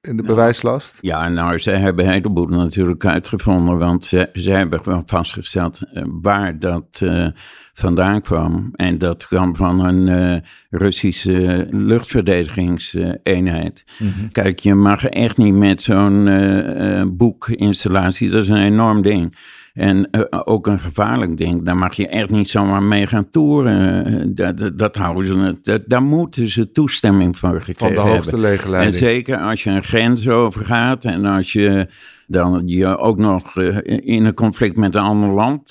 In 0.08 0.18
de 0.18 0.24
bewijslast? 0.24 0.98
Ja, 1.02 1.30
nou, 1.30 1.58
ze 1.58 1.72
hebben 1.72 2.06
een 2.06 2.12
heleboel 2.12 2.48
natuurlijk 2.48 3.06
uitgevonden, 3.06 3.78
want 3.78 4.06
ze, 4.06 4.30
ze 4.34 4.52
hebben 4.52 4.80
wel 4.84 5.04
vastgesteld 5.06 5.82
uh, 5.94 6.04
waar 6.22 6.60
dat 6.60 7.00
uh, 7.04 7.28
vandaan 7.74 8.22
kwam. 8.22 8.72
En 8.76 8.98
dat 8.98 9.28
kwam 9.28 9.56
van 9.56 9.86
een 9.86 10.08
uh, 10.08 10.36
Russische 10.70 11.68
luchtverdedigingseenheid. 11.70 13.84
Mm 14.00 14.14
-hmm. 14.18 14.32
Kijk, 14.32 14.60
je 14.60 14.74
mag 14.74 15.06
echt 15.06 15.38
niet 15.38 15.56
met 15.56 15.82
zo'n 15.82 17.14
boekinstallatie, 17.18 18.30
dat 18.30 18.44
is 18.44 18.50
een 18.50 18.66
enorm 18.66 19.02
ding. 19.02 19.36
En 19.76 20.08
uh, 20.12 20.22
ook 20.30 20.68
een 20.68 20.80
gevaarlijk 20.80 21.38
ding, 21.38 21.66
daar 21.66 21.78
mag 21.78 21.96
je 21.96 22.08
echt 22.08 22.30
niet 22.30 22.50
zomaar 22.50 22.84
mee 22.84 23.08
gaan 23.08 23.30
toeren. 23.30 24.36
Dat, 24.36 24.58
dat, 24.58 24.78
dat 24.78 24.96
houden 24.96 25.26
ze, 25.26 25.58
dat, 25.62 25.82
daar 25.86 26.04
moeten 26.04 26.48
ze 26.48 26.72
toestemming 26.72 27.38
voor 27.38 27.62
gekregen 27.62 27.96
Van 27.96 28.06
de 28.06 28.12
hoogste 28.12 28.38
legerleiding. 28.38 28.96
En 28.96 29.00
zeker 29.00 29.38
als 29.38 29.64
je 29.64 29.70
een 29.70 29.84
grens 29.84 30.30
overgaat 30.30 31.06
en 31.06 31.26
als 31.26 31.54
je 31.54 31.88
dan 32.28 32.62
je 32.66 32.98
ook 32.98 33.18
nog 33.18 33.56
uh, 33.56 33.78
in 33.84 34.26
een 34.26 34.34
conflict 34.34 34.76
met 34.76 34.96
een 34.96 35.02
ander 35.02 35.30
land 35.30 35.70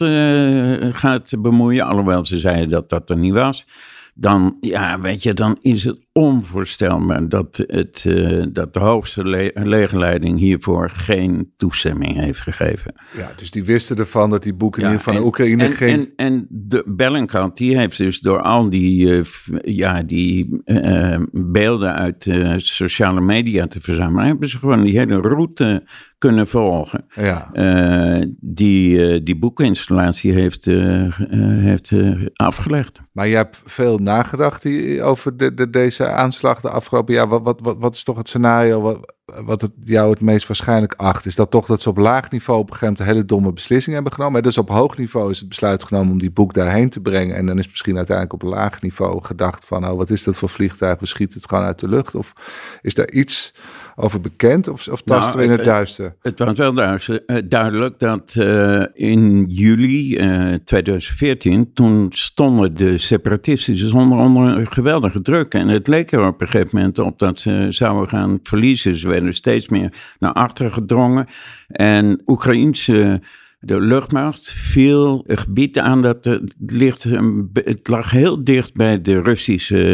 gaat 0.96 1.32
bemoeien, 1.38 1.86
alhoewel 1.86 2.24
ze 2.24 2.38
zeiden 2.38 2.68
dat 2.68 2.88
dat 2.88 3.10
er 3.10 3.16
niet 3.16 3.32
was 3.32 3.66
dan, 4.14 4.56
ja, 4.60 5.00
weet 5.00 5.22
je, 5.22 5.34
dan 5.34 5.58
is 5.60 5.84
het 5.84 5.98
onvoorstelbaar 6.12 7.28
dat, 7.28 7.64
het, 7.66 8.04
uh, 8.06 8.44
dat 8.52 8.74
de 8.74 8.80
hoogste 8.80 9.24
le 9.24 9.50
legerleiding 9.54 10.38
hiervoor 10.38 10.90
geen 10.90 11.52
toestemming 11.56 12.20
heeft 12.20 12.40
gegeven. 12.40 12.94
Ja, 13.16 13.32
dus 13.36 13.50
die 13.50 13.64
wisten 13.64 13.96
ervan 13.96 14.30
dat 14.30 14.42
die 14.42 14.54
boeken 14.54 14.82
ja, 14.82 15.00
van 15.00 15.14
de 15.14 15.24
Oekraïne 15.24 15.64
en, 15.64 15.70
geen... 15.70 15.98
En, 15.98 16.12
en 16.16 16.46
de 16.50 16.82
Bellingcat, 16.86 17.56
die 17.56 17.76
heeft 17.78 17.98
dus 17.98 18.20
door 18.20 18.40
al 18.40 18.70
die, 18.70 19.06
uh, 19.06 19.24
ja, 19.62 20.02
die 20.02 20.62
uh, 20.64 21.20
beelden 21.32 21.94
uit 21.94 22.28
sociale 22.56 23.20
media 23.20 23.66
te 23.66 23.80
verzamelen, 23.80 24.26
hebben 24.26 24.48
ze 24.48 24.58
gewoon 24.58 24.84
die 24.84 24.98
hele 24.98 25.20
route 25.20 25.82
kunnen 26.24 26.48
volgen. 26.48 27.04
Ja. 27.14 27.50
Uh, 27.52 28.26
die, 28.40 28.96
uh, 28.96 29.20
die 29.24 29.38
boekinstallatie 29.38 30.32
heeft, 30.32 30.66
uh, 30.66 31.18
heeft 31.38 31.92
afgelegd. 32.32 33.00
Maar 33.12 33.26
je 33.26 33.36
hebt 33.36 33.62
veel 33.64 33.98
nagedacht 33.98 34.66
over 35.00 35.36
de, 35.36 35.54
de, 35.54 35.70
deze 35.70 36.08
aanslag 36.08 36.60
de 36.60 36.70
afgelopen 36.70 37.14
jaar. 37.14 37.28
Wat, 37.28 37.42
wat, 37.42 37.60
wat, 37.60 37.76
wat 37.78 37.94
is 37.94 38.04
toch 38.04 38.16
het 38.16 38.28
scenario 38.28 38.80
wat, 38.80 39.14
wat 39.24 39.60
het 39.60 39.72
jou 39.80 40.10
het 40.10 40.20
meest 40.20 40.46
waarschijnlijk 40.46 40.94
acht? 40.96 41.26
Is 41.26 41.34
dat 41.34 41.50
toch 41.50 41.66
dat 41.66 41.82
ze 41.82 41.88
op 41.88 41.96
laag 41.96 42.30
niveau 42.30 42.60
op 42.60 42.66
een 42.66 42.72
gegeven 42.72 42.92
moment 42.92 43.08
een 43.08 43.14
hele 43.14 43.26
domme 43.26 43.52
beslissing 43.52 43.94
hebben 43.94 44.12
genomen? 44.12 44.42
Dus 44.42 44.58
op 44.58 44.68
hoog 44.68 44.96
niveau 44.96 45.30
is 45.30 45.38
het 45.38 45.48
besluit 45.48 45.84
genomen 45.84 46.12
om 46.12 46.18
die 46.18 46.30
boek 46.30 46.54
daarheen 46.54 46.90
te 46.90 47.00
brengen. 47.00 47.36
En 47.36 47.46
dan 47.46 47.58
is 47.58 47.68
misschien 47.68 47.96
uiteindelijk 47.96 48.42
op 48.42 48.50
laag 48.50 48.80
niveau 48.80 49.24
gedacht 49.24 49.64
van... 49.64 49.88
oh, 49.88 49.96
wat 49.96 50.10
is 50.10 50.22
dat 50.22 50.36
voor 50.36 50.48
vliegtuig? 50.48 51.00
We 51.00 51.06
schieten 51.06 51.40
het 51.40 51.48
gewoon 51.48 51.64
uit 51.64 51.80
de 51.80 51.88
lucht. 51.88 52.14
Of 52.14 52.32
is 52.82 52.94
daar 52.94 53.10
iets 53.10 53.54
over 53.96 54.20
bekend 54.20 54.68
of, 54.68 54.88
of 54.88 55.02
tasten 55.02 55.26
nou, 55.26 55.36
we 55.36 55.44
in 55.44 55.50
het, 55.50 55.58
het 55.58 55.68
duister? 55.68 56.16
Het 56.20 56.38
was 56.38 56.58
wel 56.58 56.74
duister, 56.74 57.48
duidelijk 57.48 57.98
dat 57.98 58.34
uh, 58.38 58.84
in 58.92 59.44
juli 59.48 60.16
uh, 60.16 60.54
2014, 60.64 61.72
toen 61.72 62.06
stonden 62.10 62.76
de 62.76 62.98
separatisten 62.98 63.92
onder, 63.94 64.18
onder 64.18 64.56
een 64.56 64.72
geweldige 64.72 65.22
druk. 65.22 65.54
En 65.54 65.68
het 65.68 65.86
leek 65.86 66.12
er 66.12 66.26
op 66.26 66.40
een 66.40 66.48
gegeven 66.48 66.70
moment 66.72 66.98
op 66.98 67.18
dat 67.18 67.40
ze 67.40 67.66
zouden 67.68 68.08
gaan 68.08 68.38
verliezen. 68.42 68.96
Werden 69.14 69.34
steeds 69.34 69.68
meer 69.68 69.92
naar 70.18 70.32
achteren 70.32 70.72
gedrongen. 70.72 71.26
En 71.68 72.22
Oekraïense 72.26 73.20
de 73.64 73.80
luchtmacht 73.80 74.52
viel 74.52 75.24
een 75.26 75.36
gebied 75.36 75.78
aan 75.78 76.02
dat 76.02 76.24
het, 76.24 76.54
ligt, 76.66 77.02
het 77.52 77.88
lag 77.88 78.10
heel 78.10 78.44
dicht 78.44 78.74
bij 78.74 79.00
de 79.00 79.22
Russische 79.22 79.84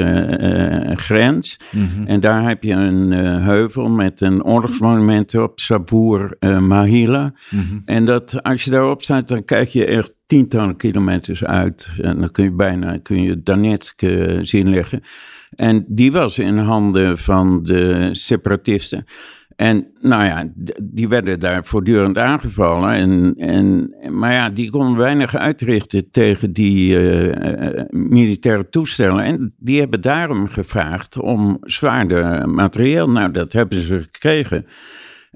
uh, 0.90 0.96
grens. 0.96 1.60
Mm 1.70 1.88
-hmm. 1.94 2.06
En 2.06 2.20
daar 2.20 2.48
heb 2.48 2.62
je 2.62 2.72
een 2.72 3.12
uh, 3.12 3.44
heuvel 3.44 3.88
met 3.88 4.20
een 4.20 4.44
oorlogsmonument 4.44 5.34
op, 5.34 5.60
Sabur 5.60 6.36
uh, 6.40 6.58
Mahila. 6.58 7.34
Mm 7.50 7.60
-hmm. 7.68 7.82
En 7.84 8.04
dat, 8.04 8.42
als 8.42 8.64
je 8.64 8.70
daarop 8.70 9.02
staat, 9.02 9.28
dan 9.28 9.44
kijk 9.44 9.68
je 9.68 9.86
echt 9.86 10.12
tientallen 10.30 10.76
kilometers 10.76 11.44
uit. 11.44 11.88
En 12.02 12.18
dan 12.18 12.30
kun 12.30 12.44
je 12.44 12.52
bijna 12.52 12.98
kun 12.98 13.22
je 13.22 13.42
Donetsk 13.42 14.00
zien 14.40 14.68
liggen. 14.68 15.02
En 15.56 15.84
die 15.88 16.12
was 16.12 16.38
in 16.38 16.58
handen 16.58 17.18
van 17.18 17.62
de 17.62 18.08
separatisten. 18.12 19.04
En 19.56 19.86
nou 20.00 20.24
ja, 20.24 20.52
die 20.82 21.08
werden 21.08 21.40
daar 21.40 21.64
voortdurend 21.64 22.18
aangevallen. 22.18 22.92
En, 22.92 23.34
en, 23.36 23.94
maar 24.18 24.32
ja, 24.32 24.50
die 24.50 24.70
konden 24.70 24.96
weinig 24.96 25.36
uitrichten 25.36 26.10
tegen 26.10 26.52
die 26.52 26.90
uh, 26.90 27.82
militaire 27.90 28.68
toestellen. 28.68 29.24
En 29.24 29.54
die 29.58 29.80
hebben 29.80 30.00
daarom 30.00 30.46
gevraagd 30.46 31.18
om 31.18 31.58
zwaarder 31.60 32.48
materieel. 32.48 33.10
Nou, 33.10 33.30
dat 33.30 33.52
hebben 33.52 33.82
ze 33.82 34.00
gekregen. 34.00 34.66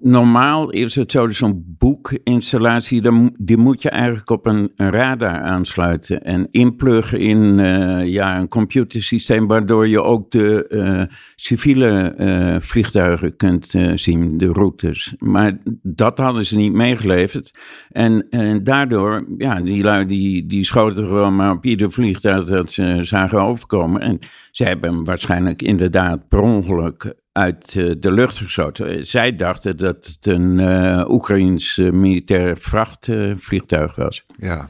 Normaal 0.00 0.70
is 0.70 0.94
het 0.94 1.10
zo, 1.10 1.28
zo'n 1.28 1.76
boekinstallatie, 1.78 3.32
die 3.38 3.56
moet 3.56 3.82
je 3.82 3.90
eigenlijk 3.90 4.30
op 4.30 4.46
een, 4.46 4.72
radar 4.76 5.40
aansluiten 5.40 6.22
en 6.22 6.48
inpluggen 6.50 7.20
in 7.20 7.58
uh, 7.58 8.06
ja, 8.06 8.38
een 8.38 8.48
computersysteem, 8.48 9.46
waardoor 9.46 9.88
je 9.88 10.02
ook 10.02 10.30
de 10.30 10.66
uh, 10.68 11.16
civiele 11.34 12.14
uh, 12.18 12.60
vliegtuigen 12.60 13.36
kunt 13.36 13.74
zien, 13.94 14.38
de 14.38 14.52
routes. 14.52 15.14
Maar 15.18 15.58
dat 15.82 16.18
hadden 16.18 16.46
ze 16.46 16.56
niet 16.56 16.72
meegeleverd. 16.72 17.54
En, 17.90 18.26
en 18.30 18.64
daardoor, 18.64 19.26
ja, 19.38 19.60
die 19.60 19.82
lui 19.82 20.06
die, 20.06 20.46
die 20.46 20.64
schoten 20.64 21.04
gewoon 21.04 21.36
maar 21.36 21.50
op 21.50 21.64
ieder 21.64 21.92
vliegtuig 21.92 22.46
dat 22.46 22.72
ze 22.72 22.98
zagen 23.02 23.42
overkomen. 23.42 24.00
En 24.00 24.18
ze 24.50 24.64
hebben 24.64 24.90
hem 24.90 25.04
waarschijnlijk 25.04 25.62
inderdaad 25.62 26.28
per 26.28 26.40
ongeluk 26.40 27.14
uit 27.34 27.74
uh, 27.74 27.94
de 27.98 28.12
lucht 28.12 28.38
geschoten. 28.38 29.06
Zij 29.06 29.36
dachten 29.36 29.76
dat 29.76 29.96
het 30.06 30.26
een 30.26 30.58
uh, 30.58 31.04
Oekraïns 31.08 31.76
uh, 31.76 31.92
militair 31.92 32.56
vrachtvliegtuig 32.56 33.94
was. 33.94 34.24
Ja. 34.36 34.68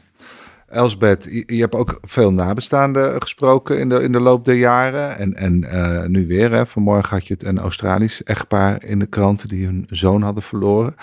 Elsbeth, 0.66 1.24
je, 1.24 1.42
je, 1.46 1.60
hebt 1.60 1.74
ook 1.74 1.98
veel 2.02 2.32
nabestaanden 2.32 3.22
gesproken 3.22 3.78
in 3.78 3.88
de, 3.88 4.02
in 4.02 4.12
de 4.12 4.20
loop 4.20 4.44
der 4.44 4.54
jaren. 4.54 5.18
En, 5.18 5.34
en 5.34 6.10
nu 6.10 6.26
weer, 6.26 6.52
hè, 6.52 6.66
vanmorgen 6.66 7.16
had 7.16 7.26
je 7.26 7.34
het 7.34 7.44
een 7.44 7.58
Australisch 7.58 8.22
echtpaar 8.22 8.84
in 8.84 8.98
de 8.98 9.06
krant 9.06 9.48
die 9.48 9.64
hun 9.64 9.86
zoon 9.90 10.22
hadden 10.22 10.42
verloren. 10.42 10.94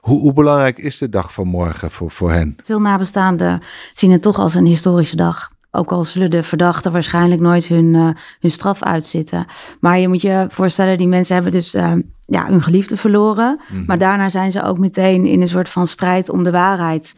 Hoe, 0.00 0.20
hoe 0.20 0.32
belangrijk 0.32 0.78
is 0.78 0.98
de 0.98 1.08
dag 1.08 1.32
van 1.32 1.46
morgen 1.46 1.90
voor, 1.90 2.10
voor 2.10 2.32
hen? 2.32 2.56
Veel 2.64 2.80
nabestaanden 2.80 3.62
zien 3.94 4.10
het 4.10 4.22
toch 4.22 4.38
als 4.38 4.54
een 4.54 4.66
historische 4.66 5.16
dag. 5.16 5.48
Ook 5.70 5.92
al 5.92 6.04
zullen 6.04 6.30
de 6.30 6.42
verdachten 6.42 6.92
waarschijnlijk 6.92 7.40
nooit 7.40 7.66
hun, 7.66 7.94
uh, 7.94 8.10
hun 8.40 8.50
straf 8.50 8.82
uitzitten. 8.82 9.46
Maar 9.80 9.98
je 9.98 10.08
moet 10.08 10.20
je 10.20 10.46
voorstellen, 10.48 10.98
die 10.98 11.08
mensen 11.08 11.34
hebben 11.34 11.52
dus 11.52 11.74
uh, 11.74 11.92
ja, 12.30 12.46
hun 12.46 12.62
geliefde 12.62 12.96
verloren. 12.96 13.50
Mm 13.50 13.76
-hmm. 13.76 13.84
Maar 13.86 13.98
daarna 13.98 14.28
zijn 14.28 14.52
ze 14.52 14.62
ook 14.62 14.78
meteen 14.78 15.26
in 15.26 15.42
een 15.42 15.48
soort 15.48 15.68
van 15.68 15.86
strijd 15.86 16.30
om 16.30 16.44
de 16.44 16.50
waarheid 16.50 17.14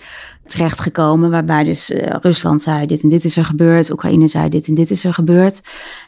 terechtgekomen. 0.46 1.30
Waarbij 1.30 1.64
dus 1.64 1.90
uh, 1.90 1.98
Rusland 2.20 2.62
zei: 2.62 2.86
dit 2.86 3.02
en 3.02 3.08
dit 3.08 3.24
is 3.24 3.36
er 3.36 3.44
gebeurd. 3.44 3.90
Oekraïne 3.90 4.28
zei: 4.28 4.48
dit 4.48 4.66
en 4.66 4.74
dit 4.74 4.90
is 4.90 5.04
er 5.04 5.14
gebeurd. 5.14 5.60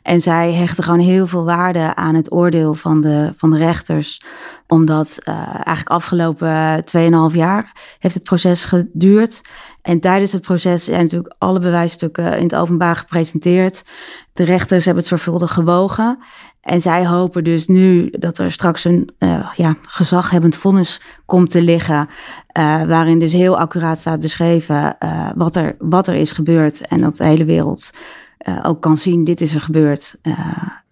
En 0.02 0.20
zij 0.20 0.52
hechten 0.52 0.84
gewoon 0.84 0.98
heel 0.98 1.26
veel 1.26 1.44
waarde 1.44 1.94
aan 1.94 2.14
het 2.14 2.32
oordeel 2.32 2.74
van 2.74 3.00
de, 3.00 3.32
van 3.36 3.50
de 3.50 3.56
rechters. 3.58 4.22
Omdat 4.66 5.18
uh, 5.28 5.34
eigenlijk 5.54 5.88
afgelopen 5.88 6.84
2,5 7.30 7.36
jaar 7.36 7.72
heeft 7.98 8.14
het 8.14 8.22
proces 8.22 8.64
geduurd. 8.64 9.40
En 9.82 10.00
tijdens 10.00 10.32
het 10.32 10.42
proces 10.42 10.84
zijn 10.84 11.02
natuurlijk 11.02 11.34
alle 11.38 11.58
bewijsstukken 11.58 12.36
in 12.36 12.42
het 12.42 12.54
openbaar 12.54 12.96
gepresenteerd. 12.96 13.84
De 14.32 14.44
rechters 14.44 14.84
hebben 14.84 15.02
het 15.02 15.12
zorgvuldig 15.12 15.52
gewogen. 15.52 16.18
En 16.62 16.80
zij 16.80 17.06
hopen 17.06 17.44
dus 17.44 17.66
nu 17.66 18.08
dat 18.10 18.38
er 18.38 18.52
straks 18.52 18.84
een 18.84 19.10
uh, 19.18 19.50
ja, 19.54 19.76
gezaghebbend 19.82 20.56
vonnis 20.56 21.00
komt 21.26 21.50
te 21.50 21.62
liggen. 21.62 22.08
Uh, 22.58 22.82
waarin 22.82 23.18
dus 23.18 23.32
heel 23.32 23.58
accuraat 23.58 23.98
staat 23.98 24.20
beschreven 24.20 24.96
uh, 25.04 25.28
wat, 25.34 25.56
er, 25.56 25.76
wat 25.78 26.06
er 26.06 26.14
is 26.14 26.32
gebeurd. 26.32 26.86
En 26.86 27.00
dat 27.00 27.16
de 27.16 27.24
hele 27.24 27.44
wereld 27.44 27.90
ook 28.62 28.80
kan 28.80 28.98
zien, 28.98 29.24
dit 29.24 29.40
is 29.40 29.54
er 29.54 29.60
gebeurd. 29.60 30.14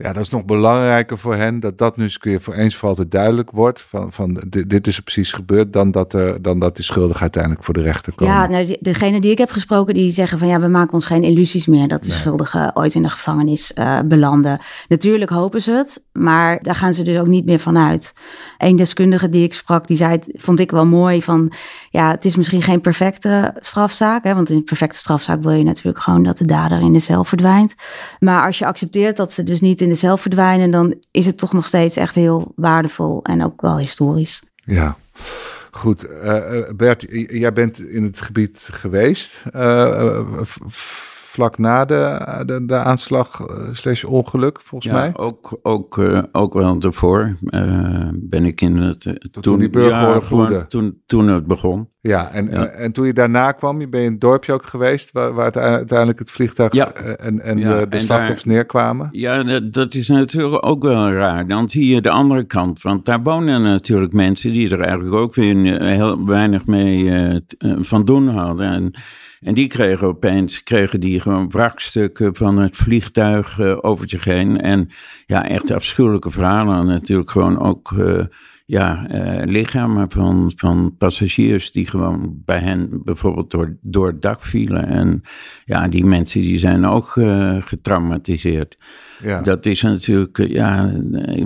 Ja, 0.03 0.13
dat 0.13 0.23
is 0.23 0.29
nog 0.29 0.45
belangrijker 0.45 1.19
voor 1.19 1.35
hen, 1.35 1.61
dat 1.61 1.79
dat 1.79 1.97
nu 1.97 2.03
eens 2.03 2.19
keer 2.19 2.41
voor 2.41 2.55
eens 2.55 2.77
voor 2.77 2.89
altijd 2.89 3.11
duidelijk 3.11 3.51
wordt. 3.51 3.83
Van, 3.83 4.13
van 4.13 4.43
dit 4.67 4.87
is 4.87 4.97
er 4.97 5.03
precies 5.03 5.33
gebeurd, 5.33 5.73
dan 5.73 5.91
dat, 5.91 6.13
er, 6.13 6.43
dan 6.43 6.59
dat 6.59 6.77
die 6.77 6.85
schuldig 6.85 7.21
uiteindelijk 7.21 7.65
voor 7.65 7.75
de 7.75 7.83
rechter 7.83 8.13
komen. 8.15 8.35
Ja, 8.35 8.47
nou, 8.47 8.77
degene 8.81 9.21
die 9.21 9.31
ik 9.31 9.39
heb 9.39 9.51
gesproken, 9.51 9.95
die 9.95 10.11
zeggen 10.11 10.39
van 10.39 10.49
ja, 10.49 10.61
we 10.61 10.69
maken 10.69 10.93
ons 10.93 11.07
geen 11.07 11.23
illusies 11.23 11.67
meer 11.67 11.89
dat 11.89 12.03
die 12.03 12.11
nee. 12.11 12.21
schuldigen 12.21 12.77
ooit 12.77 12.95
in 12.95 13.03
de 13.03 13.11
gevangenis 13.11 13.73
belanden. 14.05 14.61
Natuurlijk 14.89 15.31
hopen 15.31 15.63
ze 15.63 15.71
het, 15.71 16.03
maar 16.13 16.63
daar 16.63 16.75
gaan 16.75 16.95
ze 16.95 17.03
dus 17.03 17.19
ook 17.19 17.27
niet 17.27 17.45
meer 17.45 17.59
van 17.59 17.79
uit. 17.79 18.15
Een 18.59 18.77
deskundige 18.77 19.29
die 19.29 19.43
ik 19.43 19.55
sprak, 19.55 19.87
die 19.87 19.97
zei, 19.97 20.13
het 20.13 20.35
vond 20.37 20.61
ik 20.61 20.71
wel 20.71 20.87
mooi 20.87 21.23
van, 21.23 21.53
ja, 21.91 22.11
het 22.11 22.25
is 22.25 22.37
misschien 22.37 22.63
geen 22.63 22.81
perfecte 22.81 23.55
strafzaak, 23.61 24.25
hè, 24.25 24.35
want 24.35 24.51
in 24.51 24.57
een 24.57 24.65
perfecte 24.65 24.99
strafzaak 24.99 25.43
wil 25.43 25.53
je 25.53 25.65
natuurlijk 25.65 26.03
gewoon 26.03 26.23
dat 26.23 26.37
de 26.37 26.45
dader 26.45 26.81
in 26.81 26.93
de 26.93 27.01
cel 27.01 27.25
verdwijnt. 27.25 27.75
Maar 28.19 28.47
als 28.47 28.59
je 28.59 28.67
accepteert 28.67 29.17
dat 29.17 29.33
ze 29.33 29.43
dus 29.43 29.61
niet 29.61 29.81
in 29.81 29.89
cel 29.95 30.17
verdwijnen, 30.17 30.71
dan 30.71 30.95
is 31.11 31.27
het 31.27 31.39
toch 31.39 31.53
nog 31.53 31.67
steeds 31.67 31.97
echt 31.97 32.15
heel 32.15 32.53
waardevol 32.57 33.23
en 33.23 33.45
ook 33.45 33.61
wel 33.61 33.79
historisch. 33.79 34.43
Ja. 34.65 34.97
Goed, 35.71 36.07
uh, 36.25 36.69
Bert, 36.77 37.07
jij 37.27 37.53
bent 37.53 37.79
in 37.79 38.03
het 38.03 38.21
gebied 38.21 38.69
geweest. 38.73 39.45
Uh, 39.57 40.21
vlak 41.31 41.59
na 41.59 41.85
de, 41.85 42.43
de, 42.47 42.65
de 42.67 42.77
aanslag 42.77 43.41
uh, 43.41 43.69
slash 43.73 44.05
ongeluk, 44.05 44.61
volgens 44.61 44.93
ja, 44.93 44.99
mij. 44.99 45.13
Ook, 45.17 45.59
ook, 45.63 45.97
uh, 45.97 46.23
ook 46.33 46.55
wel 46.55 46.79
daarvoor 46.79 47.37
uh, 47.41 48.09
ben 48.15 48.45
ik 48.45 48.61
in 48.61 48.77
het... 48.77 49.01
toen, 49.01 49.43
toen 49.43 49.59
die 49.59 49.71
burgeroorlog 49.71 50.51
ja, 50.51 50.65
toen, 50.65 51.03
toen 51.07 51.29
het 51.29 51.47
begon. 51.47 51.89
Ja 52.03 52.31
en, 52.33 52.51
ja. 52.51 52.67
en 52.67 52.93
toen 52.93 53.07
je 53.07 53.13
daarna 53.13 53.53
kwam, 53.53 53.81
je 53.81 53.89
ben 53.89 54.01
je 54.01 54.07
in 54.07 54.13
het 54.13 54.21
dorpje 54.21 54.53
ook 54.53 54.67
geweest... 54.67 55.13
waar, 55.13 55.33
waar 55.33 55.45
het 55.45 55.57
uiteindelijk 55.57 56.19
het 56.19 56.31
vliegtuig 56.31 56.73
ja. 56.73 56.93
en, 56.93 57.41
en 57.41 57.57
de, 57.57 57.63
de 57.63 57.97
en 57.97 58.01
slachtoffers 58.01 58.43
daar, 58.43 58.55
neerkwamen? 58.55 59.09
Ja, 59.11 59.61
dat, 59.61 59.95
is 59.95 60.09
natuurlijk 60.09 60.67
ook 60.67 60.83
wel 60.83 61.13
raar. 61.13 61.47
Dan 61.47 61.69
zie 61.69 61.95
je 61.95 62.01
de 62.01 62.11
andere 62.11 62.45
kant. 62.45 62.83
Want 62.83 63.05
daar 63.05 63.23
wonen 63.23 63.63
natuurlijk 63.63 64.13
mensen 64.13 64.53
die 64.53 64.71
er 64.71 64.81
eigenlijk 64.81 65.15
ook 65.15 65.35
weer 65.35 65.83
heel 65.83 66.27
weinig 66.27 66.67
mee 66.67 67.43
van 67.81 68.05
doen 68.05 68.29
hadden. 68.29 68.67
En, 68.67 68.93
en 69.41 69.55
die 69.55 69.67
kregen 69.67 70.07
opeens 70.07 70.63
kregen 70.63 71.01
die 71.01 71.21
gewoon 71.21 71.51
wrakstukken 71.51 72.35
van 72.35 72.59
het 72.59 72.77
vliegtuig 72.77 73.59
uh, 73.59 73.79
over 73.81 74.09
zich 74.09 74.25
heen. 74.25 74.61
En 74.61 74.89
ja, 75.27 75.49
echt 75.49 75.71
afschuwelijke 75.71 76.31
verhalen. 76.31 76.87
Natuurlijk 76.87 77.31
gewoon 77.31 77.59
ook 77.59 77.91
uh, 77.91 78.25
ja, 78.71 79.07
uh, 79.11 79.43
lichamen 79.45 80.11
van, 80.11 80.53
van 80.57 80.95
passagiers 80.99 81.73
die 81.73 81.87
gewoon 81.87 82.43
bij 82.45 82.59
hen 82.59 83.01
bijvoorbeeld 83.05 83.51
door, 83.51 83.77
door 83.81 84.07
het 84.07 84.23
dak 84.23 84.43
vielen. 84.43 84.87
En 84.87 85.23
ja, 85.65 85.89
die 85.89 86.05
mensen 86.05 86.41
die 86.41 86.59
zijn 86.59 86.85
ook 86.85 87.09
getraumatiseerd. 87.61 88.79
Ja. 89.23 89.43
Dat 89.43 89.67
is 89.67 89.83
natuurlijk, 89.83 90.39
ja, 90.49 90.93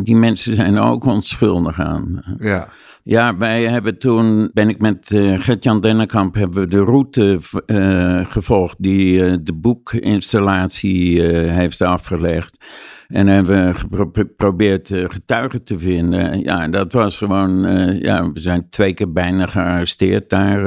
die 0.02 0.16
mensen 0.16 0.56
zijn 0.56 0.78
ook 0.78 1.04
onschuldig 1.04 1.80
aan. 1.80 2.36
Ja. 2.38 2.68
Ja, 3.06 3.36
wij 3.36 3.64
hebben 3.64 3.98
toen, 3.98 4.50
ben 4.52 4.68
ik 4.68 4.78
met 4.78 5.10
uh, 5.10 5.40
Gert-Jan 5.40 5.80
Dennekamp, 5.80 6.34
hebben 6.34 6.60
we 6.60 6.68
de 6.68 6.84
route 6.84 7.40
uh, 7.66 8.26
gevolgd 8.26 8.76
die 8.78 9.18
uh, 9.18 9.34
de 9.42 9.52
boekinstallatie 9.52 11.22
heeft 11.50 11.80
afgelegd. 11.80 12.64
En 13.08 13.26
hebben 13.26 13.66
we 13.66 13.74
geprobeerd 14.12 14.88
getuigen 14.88 15.64
te 15.64 15.78
vinden. 15.78 16.40
Ja, 16.40 16.68
dat 16.68 16.92
was 16.92 17.18
gewoon, 17.18 17.60
ja, 18.00 18.32
we 18.32 18.40
zijn 18.40 18.68
twee 18.70 18.94
keer 18.94 19.12
bijna 19.12 19.46
gearresteerd 19.46 20.30
daar. 20.30 20.66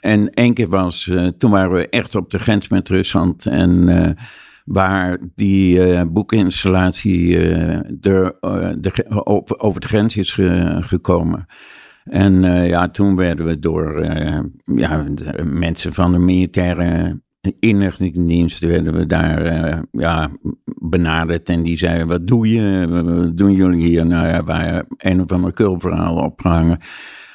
en 0.00 0.30
één 0.30 0.54
keer 0.54 0.68
was, 0.68 1.10
toen 1.38 1.50
waren 1.50 1.72
we 1.72 1.88
echt 1.88 2.14
op 2.14 2.30
de 2.30 2.38
grens 2.38 2.68
met 2.68 2.88
Rusland 2.88 3.46
en 3.46 3.88
waar 4.66 5.18
die 5.34 5.78
uh, 5.78 6.02
boekinstallatie 6.08 7.28
uh, 7.28 7.74
er, 8.00 8.36
uh, 8.40 8.68
de, 8.78 9.24
over, 9.58 9.80
de 9.80 9.86
grens 9.86 10.16
is 10.16 10.34
ge, 10.34 10.76
gekomen. 10.80 11.46
En 12.04 12.42
ja, 12.66 12.88
toen 12.88 13.16
werden 13.16 13.46
we 13.46 13.58
door 13.58 14.04
ja, 14.64 15.04
mensen 15.44 15.92
van 15.92 16.12
de 16.12 16.18
militaire 16.18 17.20
inlichtingendienst 17.60 18.60
werden 18.60 18.94
we 18.94 19.06
daar 19.06 19.82
ja, 19.90 20.30
benaderd. 20.80 21.48
En 21.48 21.62
die 21.62 21.76
zeiden, 21.76 22.06
wat 22.06 22.26
doe 22.26 22.50
je? 22.50 22.86
Wat 22.88 23.36
doen 23.36 23.52
jullie 23.52 23.86
hier? 23.86 24.06
Nou 24.06 24.26
ja, 24.26 24.44
wij 24.44 24.84
een 24.96 25.20
of 25.20 25.32
ander 25.32 25.52
kulverhaal 25.52 26.16
opgehangen. 26.16 26.78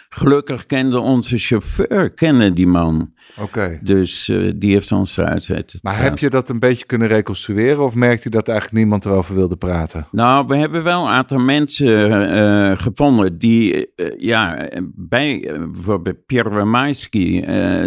Gelukkig 0.10 0.66
kende 0.66 1.00
onze 1.00 1.38
chauffeur 1.38 2.14
kende 2.14 2.54
die 2.54 2.68
man. 2.68 3.14
Oké. 3.40 3.80
Dus 3.82 4.28
uh, 4.28 4.51
die 4.56 4.74
heeft 4.74 4.92
ons 4.92 5.18
eruit 5.18 5.48
weten. 5.48 5.80
Maar 5.82 6.01
heb 6.01 6.20
je 6.20 6.30
dat 6.30 6.50
een 6.50 6.60
beetje 6.60 6.86
kunnen 6.86 7.08
reconstrueren 7.08 7.84
of 7.84 7.96
merkte 7.96 8.22
je 8.24 8.30
dat 8.30 8.48
eigenlijk 8.48 8.78
niemand 8.78 9.06
erover 9.06 9.36
wilde 9.36 9.56
praten? 9.56 10.08
Nou, 10.12 10.48
we 10.48 10.56
hebben 10.58 10.84
wel 10.84 11.06
een 11.06 11.12
aantal 11.12 11.40
mensen 11.40 12.12
uh, 12.36 12.78
gevonden 12.78 13.38
die, 13.38 13.92
uh, 13.96 14.12
ja, 14.18 14.70
bij 14.96 15.51
bijvoorbeeld 15.72 16.25
Pierre 16.25 16.50
Wamaiski, 16.50 17.42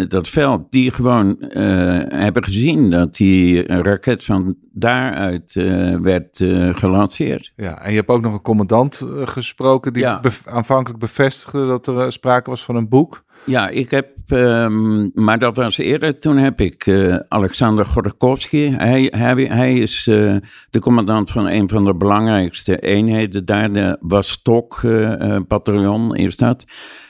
dat 0.07 0.27
veld, 0.27 0.61
die 0.71 0.91
gewoon 0.91 1.35
hebben 2.09 2.43
gezien 2.43 2.89
dat 2.89 3.15
die 3.15 3.67
raket 3.81 4.23
van 4.23 4.55
daaruit 4.71 5.53
werd 6.01 6.43
gelanceerd. 6.71 7.51
Ja, 7.55 7.81
en 7.81 7.89
je 7.89 7.95
hebt 7.97 8.09
ook 8.09 8.21
nog 8.21 8.33
een 8.33 8.41
commandant 8.41 9.01
gesproken 9.25 9.93
die 9.93 10.01
Ja. 10.01 10.19
bev- 10.19 10.47
aanvankelijk 10.47 10.99
bevestigde 10.99 11.67
dat 11.67 11.87
er 11.87 12.11
sprake 12.11 12.49
was 12.49 12.63
van 12.63 12.75
een 12.75 12.89
boek. 12.89 13.23
Ja, 13.45 13.69
ik 13.69 13.91
heb, 13.91 14.07
um, 14.29 15.11
maar 15.13 15.39
dat 15.39 15.55
was 15.55 15.77
eerder, 15.77 16.19
toen 16.19 16.37
heb 16.37 16.61
ik 16.61 16.85
uh, 16.85 17.15
Alexander 17.27 17.85
Gorokowski, 17.85 18.69
hij, 18.69 19.07
hij, 19.15 19.43
hij 19.43 19.73
is 19.73 20.07
uh, 20.07 20.35
de 20.69 20.79
commandant 20.79 21.31
van 21.31 21.47
een 21.47 21.69
van 21.69 21.85
de 21.85 21.95
belangrijkste 21.95 22.79
eenheden 22.79 23.45
daar, 23.45 23.73
de 23.73 23.97
Wastok-bataljon 23.99 26.17
uh, 26.17 26.25
is 26.25 26.37
dat. 26.37 26.65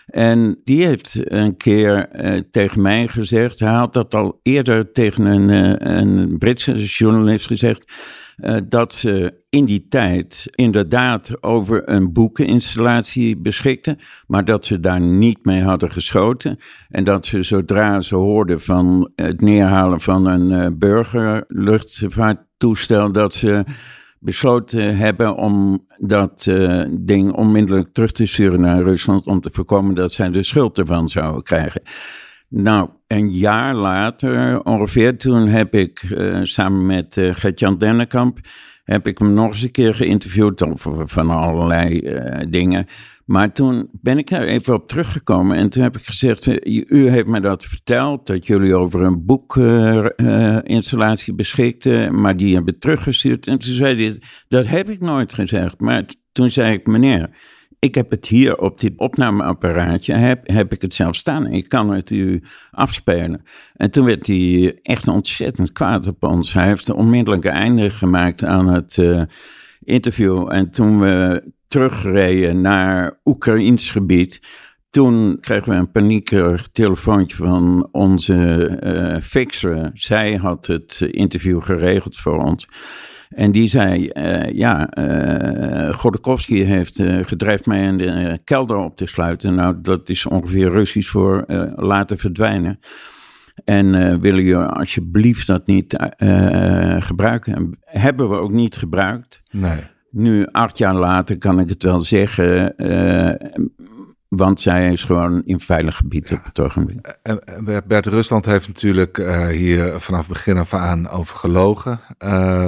En 0.05 0.61
die 0.63 0.85
heeft 0.85 1.19
een 1.23 1.57
keer 1.57 2.09
tegen 2.51 2.81
mij 2.81 3.07
gezegd, 3.07 3.59
hij 3.59 3.73
had 3.73 3.93
dat 3.93 4.15
al 4.15 4.39
eerder 4.43 4.91
tegen 4.91 5.25
een, 5.25 5.49
een 5.91 6.37
Britse 6.37 6.75
journalist 6.75 7.47
gezegd, 7.47 7.91
uh, 8.37 8.57
dat 8.69 8.93
ze 8.93 9.43
in 9.49 9.65
die 9.65 9.85
tijd 9.89 10.47
inderdaad 10.51 11.43
over 11.43 11.89
een 11.89 12.13
boekeninstallatie 12.13 13.37
beschikten, 13.37 13.99
maar 14.27 14.45
dat 14.45 14.65
ze 14.65 14.79
daar 14.79 15.01
niet 15.01 15.45
mee 15.45 15.61
hadden 15.61 15.91
geschoten. 15.91 16.59
En 16.89 17.03
dat 17.03 17.25
ze 17.25 17.43
zodra 17.43 18.01
ze 18.01 18.15
hoorden 18.15 18.61
van 18.61 19.11
het 19.15 19.41
neerhalen 19.41 20.01
van 20.01 20.25
een 20.25 20.51
uh, 20.51 20.67
burgerluchtvaarttoestel, 20.77 23.11
dat 23.11 23.33
ze 23.33 23.63
besloten 24.19 24.97
hebben 24.97 25.35
om 25.35 25.85
dat 25.97 26.45
uh, 26.49 26.85
ding 26.99 27.31
onmiddellijk 27.31 27.93
terug 27.93 28.11
te 28.11 28.25
sturen 28.25 28.61
naar 28.61 28.81
Rusland 28.81 29.27
om 29.27 29.41
te 29.41 29.49
voorkomen 29.53 29.95
dat 29.95 30.11
zij 30.11 30.29
de 30.29 30.43
schuld 30.43 30.77
ervan 30.77 31.09
zouden 31.09 31.43
krijgen. 31.43 31.81
Nou, 32.49 32.89
een 33.07 33.29
jaar 33.29 33.75
later 33.75 34.63
ongeveer, 34.63 35.17
toen 35.17 35.47
heb 35.47 35.73
ik 35.73 36.03
uh, 36.03 36.39
samen 36.41 36.85
met 36.85 37.15
uh, 37.15 37.35
Gert-Jan 37.35 37.77
Dennekamp, 37.77 38.39
heb 38.83 39.07
ik 39.07 39.17
hem 39.17 39.33
nog 39.33 39.51
eens 39.51 39.61
een 39.61 39.71
keer 39.71 39.93
geïnterviewd 39.93 40.63
over 40.63 41.07
van 41.07 41.29
allerlei 41.29 41.99
uh, 41.99 42.45
dingen. 42.49 42.85
Maar 43.25 43.51
toen 43.51 43.89
ben 43.91 44.17
ik 44.17 44.31
er 44.31 44.47
even 44.47 44.73
op 44.73 44.87
teruggekomen 44.87 45.57
en 45.57 45.69
toen 45.69 45.83
heb 45.83 45.97
ik 45.97 46.05
gezegd, 46.05 46.47
u 46.67 47.09
heeft 47.09 47.27
me 47.27 47.39
dat 47.39 47.63
verteld, 47.63 48.27
dat 48.27 48.47
jullie 48.47 48.75
over 48.75 49.01
een 49.01 49.25
boekinstallatie 49.25 51.33
beschikten, 51.33 52.21
maar 52.21 52.37
die 52.37 52.55
hebben 52.55 52.79
teruggestuurd. 52.79 53.47
En 53.47 53.57
toen 53.57 53.73
zei 53.73 54.03
hij, 54.03 54.21
dat 54.47 54.67
heb 54.67 54.89
ik 54.89 54.99
nooit 54.99 55.33
gezegd. 55.33 55.79
Maar 55.79 56.05
toen 56.31 56.49
zei 56.49 56.73
ik, 56.73 56.87
meneer, 56.87 57.29
ik 57.85 57.95
heb 57.95 58.09
het 58.09 58.25
hier 58.25 58.57
op 58.57 58.79
dit 58.79 58.93
opnameapparaatje, 58.97 60.13
heb, 60.13 60.47
heb 60.47 60.73
ik 60.73 60.81
het 60.81 60.93
zelf 60.93 61.15
staan. 61.15 61.47
Ik 61.47 61.69
kan 61.69 61.93
het 61.93 62.09
u 62.09 62.43
afspelen. 62.71 63.43
En 63.73 63.91
toen 63.91 64.05
werd 64.05 64.27
hij 64.27 64.79
echt 64.81 65.07
ontzettend 65.07 65.71
kwaad 65.71 66.07
op 66.07 66.23
ons. 66.23 66.53
Hij 66.53 66.67
heeft 66.67 66.87
een 66.87 66.95
onmiddellijke 66.95 67.49
einde 67.49 67.89
gemaakt 67.89 68.43
aan 68.43 68.67
het 68.67 68.97
uh, 68.97 69.21
interview. 69.83 70.53
En 70.53 70.71
toen 70.71 70.99
we 70.99 71.43
terugreden 71.67 72.61
naar 72.61 73.19
Oekraïns 73.25 73.91
gebied, 73.91 74.41
toen 74.89 75.37
kregen 75.39 75.71
we 75.71 75.77
een 75.77 75.91
paniekerig 75.91 76.67
telefoontje 76.71 77.35
van 77.35 77.89
onze 77.91 78.69
uh, 78.83 79.21
fixer. 79.21 79.89
Zij 79.93 80.35
had 80.35 80.67
het 80.67 81.01
interview 81.11 81.61
geregeld 81.61 82.17
voor 82.17 82.43
ons. 82.43 82.67
En 83.35 83.51
die 83.51 83.67
zei, 83.67 84.09
uh, 84.13 84.51
ja, 84.51 84.97
uh, 84.97 86.67
heeft 86.67 86.99
uh, 86.99 87.25
gedreigd 87.25 87.65
mij 87.65 87.83
in 87.83 87.97
de 87.97 88.39
kelder 88.43 88.77
op 88.77 88.97
te 88.97 89.05
sluiten. 89.05 89.55
Nou, 89.55 89.75
dat 89.81 90.09
is 90.09 90.25
ongeveer 90.25 90.71
Russisch 90.71 91.11
voor 91.11 91.43
laten 91.75 92.17
verdwijnen. 92.17 92.79
En 93.63 93.91
willen 94.21 94.43
jullie 94.43 94.55
alsjeblieft 94.55 95.47
dat 95.47 95.67
niet 95.67 95.95
gebruiken? 96.99 97.77
Hebben 97.81 98.29
we 98.29 98.35
ook 98.35 98.51
niet 98.51 98.75
gebruikt. 98.75 99.41
Nee. 99.51 99.79
Nu, 100.11 100.47
acht 100.51 100.77
jaar 100.77 100.95
later, 100.95 101.37
kan 101.37 101.59
ik 101.59 101.69
het 101.69 101.83
wel 101.83 102.01
zeggen. 102.01 102.75
Want 104.35 104.59
zij 104.59 104.91
is 104.91 105.03
gewoon 105.03 105.41
in 105.43 105.59
veilig 105.59 105.95
gebied 105.97 106.29
ja. 106.29 106.35
op 106.35 106.43
het 106.43 106.59
ogenblik. 106.59 107.17
En 107.21 107.39
Bert 107.87 108.05
Rusland 108.05 108.45
heeft 108.45 108.67
natuurlijk 108.67 109.17
uh, 109.17 109.47
hier 109.47 109.99
vanaf 109.99 110.27
begin 110.27 110.57
af 110.57 110.73
aan 110.73 111.09
over 111.09 111.37
gelogen. 111.37 111.99
Uh, 112.25 112.65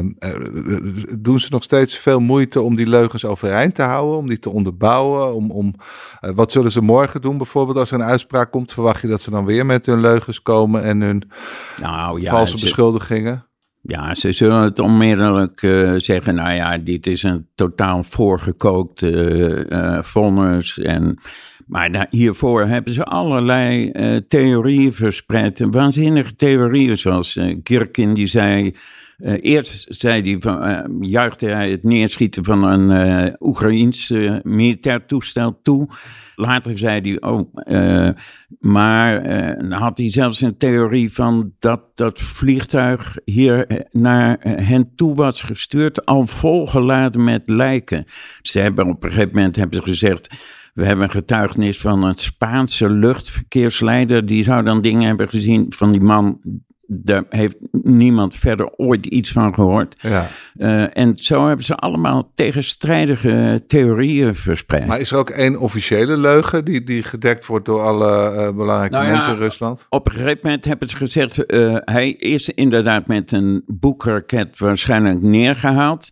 doen 1.19 1.39
ze 1.39 1.47
nog 1.49 1.63
steeds 1.63 1.97
veel 1.97 2.19
moeite 2.19 2.62
om 2.62 2.75
die 2.75 2.88
leugens 2.88 3.25
overeind 3.25 3.75
te 3.75 3.82
houden, 3.82 4.17
om 4.17 4.27
die 4.27 4.39
te 4.39 4.49
onderbouwen? 4.49 5.34
Om, 5.36 5.51
om, 5.51 5.73
uh, 6.21 6.32
wat 6.32 6.51
zullen 6.51 6.71
ze 6.71 6.82
morgen 6.82 7.21
doen 7.21 7.38
bijvoorbeeld 7.38 7.77
als 7.77 7.91
er 7.91 7.99
een 7.99 8.06
uitspraak 8.06 8.51
komt? 8.51 8.73
Verwacht 8.73 9.01
je 9.01 9.08
dat 9.08 9.21
ze 9.21 9.30
dan 9.30 9.45
weer 9.45 9.65
met 9.65 9.86
hun 9.86 10.01
leugens 10.01 10.41
komen 10.41 10.84
en 10.84 11.01
hun 11.01 11.30
nou, 11.82 12.21
ja, 12.21 12.32
valse 12.32 12.58
ze, 12.58 12.65
beschuldigingen? 12.65 13.45
Ja, 13.82 14.15
ze 14.15 14.32
zullen 14.32 14.62
het 14.62 14.80
onmiddellijk 14.80 15.60
zeggen, 15.97 16.36
nou 16.36 16.53
ja, 16.53 16.77
dit 16.77 17.08
is 17.08 17.23
een 17.23 17.47
totaal 17.56 18.03
voorgekookt 18.03 19.01
uh, 19.01 20.01
vonnis. 20.01 20.80
En, 20.80 21.19
Maar 21.67 21.91
daar, 21.91 22.08
hiervoor 22.10 22.65
hebben 22.65 22.93
ze 22.93 23.03
allerlei 23.03 23.89
uh, 23.93 24.19
theorieën 24.27 24.93
verspreid. 24.93 25.60
Waanzinnige 25.60 26.36
theorieën, 26.36 26.97
zoals 26.97 27.39
Kirkin 27.63 28.13
die 28.13 28.27
zei... 28.27 28.75
Uh, 29.17 29.38
eerst 29.41 29.86
zei 29.89 30.21
hij 30.21 30.39
van, 30.39 30.97
juichte 31.01 31.45
hij 31.45 31.71
het 31.71 31.84
neerschieten 31.84 32.45
van 32.45 32.63
een 32.63 33.36
Oekraïns 33.39 34.13
militair 34.43 35.06
toestel 35.06 35.60
toe. 35.63 35.89
Later 36.36 36.77
zei 36.77 37.01
hij, 37.01 37.21
oh, 37.30 37.53
maar 38.60 39.25
had 39.69 39.97
hij 39.97 40.12
zelfs 40.12 40.41
een 40.41 40.58
theorie 40.58 41.13
van 41.13 41.53
dat 41.60 41.82
dat 41.95 42.19
vliegtuig 42.19 43.17
hier 43.25 43.86
naar 43.91 44.38
hen 44.41 44.91
toe 44.95 45.15
was 45.15 45.41
gestuurd, 45.41 46.06
al 46.06 46.25
volgeladen 46.25 47.23
met 47.23 47.41
lijken. 47.45 48.06
Ze 48.41 48.60
hebben 48.60 48.88
op 48.88 49.03
een 49.03 49.12
gegeven 49.12 49.36
moment 49.36 49.56
hebben 49.56 49.77
ze 49.77 49.84
gezegd, 49.84 50.30
we 50.78 50.86
hebben 50.86 51.06
een 51.06 51.12
getuigenis 51.12 51.80
van 51.80 52.04
een 52.04 52.18
Spaanse 52.18 52.90
luchtverkeersleider. 52.90 54.26
Die 54.26 54.44
zou 54.44 54.63
dan 54.63 54.82
dingen 54.82 55.08
hebben 55.08 55.30
gezien 55.30 55.66
van 55.70 55.92
die 55.92 56.02
man 56.02 56.40
daar 56.88 57.24
heeft 57.30 57.58
niemand 57.72 58.36
verder 58.36 58.70
ooit 58.76 59.06
iets 59.06 59.32
van 59.32 59.54
gehoord. 59.54 59.96
Ja. 60.00 60.28
Uh, 60.56 60.98
en 60.98 61.16
zo 61.16 61.48
hebben 61.48 61.66
ze 61.66 61.76
allemaal 61.76 62.32
tegenstrijdige 62.36 63.63
theorieën 63.68 64.36
verspreid. 64.36 64.86
Maar 64.86 65.00
is 65.00 65.12
er 65.12 65.18
ook 65.18 65.30
één 65.30 65.60
officiële 65.60 66.18
leugen 66.18 66.66
die, 66.66 66.84
die 66.84 67.04
gedekt 67.04 67.46
wordt 67.46 67.66
door 67.66 67.82
alle 67.82 68.34
uh, 68.34 68.56
belangrijke 68.56 68.96
nou 68.96 69.12
mensen 69.12 69.32
in 69.32 69.40
Rusland? 69.40 69.86
Op 69.90 70.06
een 70.08 70.13
gegeven 70.13 70.40
moment 70.44 70.66
hebben 70.66 70.90
ze 70.90 70.96
gezegd, 70.96 71.54
uh, 71.54 71.78
hij 71.80 72.10
is 72.10 72.50
inderdaad 72.50 73.08
met 73.08 73.32
een 73.32 73.63
boekraket 73.66 74.60
waarschijnlijk 74.60 75.22
neergehaald. 75.22 76.10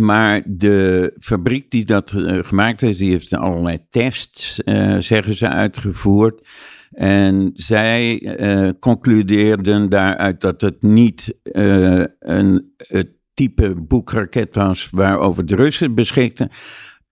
Maar 0.00 0.42
de 0.46 1.12
fabriek 1.18 1.70
die 1.70 1.84
dat 1.84 2.12
gemaakt 2.26 2.80
heeft, 2.80 2.98
die 2.98 3.10
heeft 3.10 3.34
allerlei 3.34 3.78
tests, 3.90 4.54
zeggen 4.98 5.34
ze, 5.34 5.48
uitgevoerd. 5.48 6.46
En 6.90 7.50
zij 7.54 8.20
uh, 8.20 8.70
concludeerden 8.80 9.88
daaruit 9.88 10.40
dat 10.40 10.60
het 10.60 10.82
niet 10.82 11.34
een 12.18 12.74
het 12.76 13.08
type 13.34 13.74
boekraket 13.74 14.54
was 14.54 14.88
waarover 14.90 15.46
de 15.46 15.56
Russen 15.56 15.94
beschikten. 15.94 16.50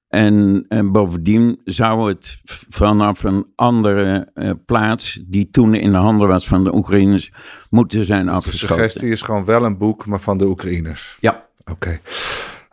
En, 0.09 0.65
en, 0.69 0.93
bovendien 0.93 1.61
zou 1.65 2.09
het 2.09 2.41
vanaf 2.69 3.25
een 3.25 3.47
andere 3.55 4.31
uh, 4.35 4.51
plaats, 4.67 5.21
die 5.27 5.51
toen 5.51 5.75
in 5.75 5.91
de 5.91 5.97
handen 5.97 6.29
was 6.29 6.47
van 6.47 6.65
de 6.65 6.75
Oekraïners, 6.75 7.33
moeten 7.71 8.05
zijn 8.05 8.29
afgeschoten. 8.29 8.77
De 8.77 8.83
suggestie 8.83 9.11
is 9.11 9.23
gewoon 9.23 9.45
wel 9.45 9.65
een 9.65 9.79
boek, 9.79 10.07
maar 10.07 10.21
van 10.21 10.39
de 10.39 10.47
Oekraïners. 10.47 11.17
Ja. 11.21 11.47
Oké. 11.71 12.01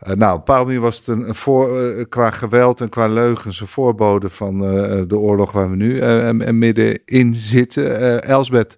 Nou, 0.02 0.38
op 0.38 0.48
een 0.48 0.80
was 0.80 0.96
het 0.96 1.06
een, 1.06 1.34
voor, 1.34 1.80
uh, 1.82 2.04
qua 2.08 2.30
geweld 2.30 2.80
en 2.80 2.88
qua 2.88 3.06
leugens 3.06 3.60
een 3.60 3.66
voorbode 3.66 4.28
van 4.28 4.54
uh, 4.54 5.02
de 5.06 5.18
oorlog 5.18 5.52
waar 5.52 5.70
we 5.70 5.76
nu 5.76 6.00
en 6.00 6.58
middenin 6.58 7.34
zitten. 7.34 8.22
Elsbeth, 8.22 8.76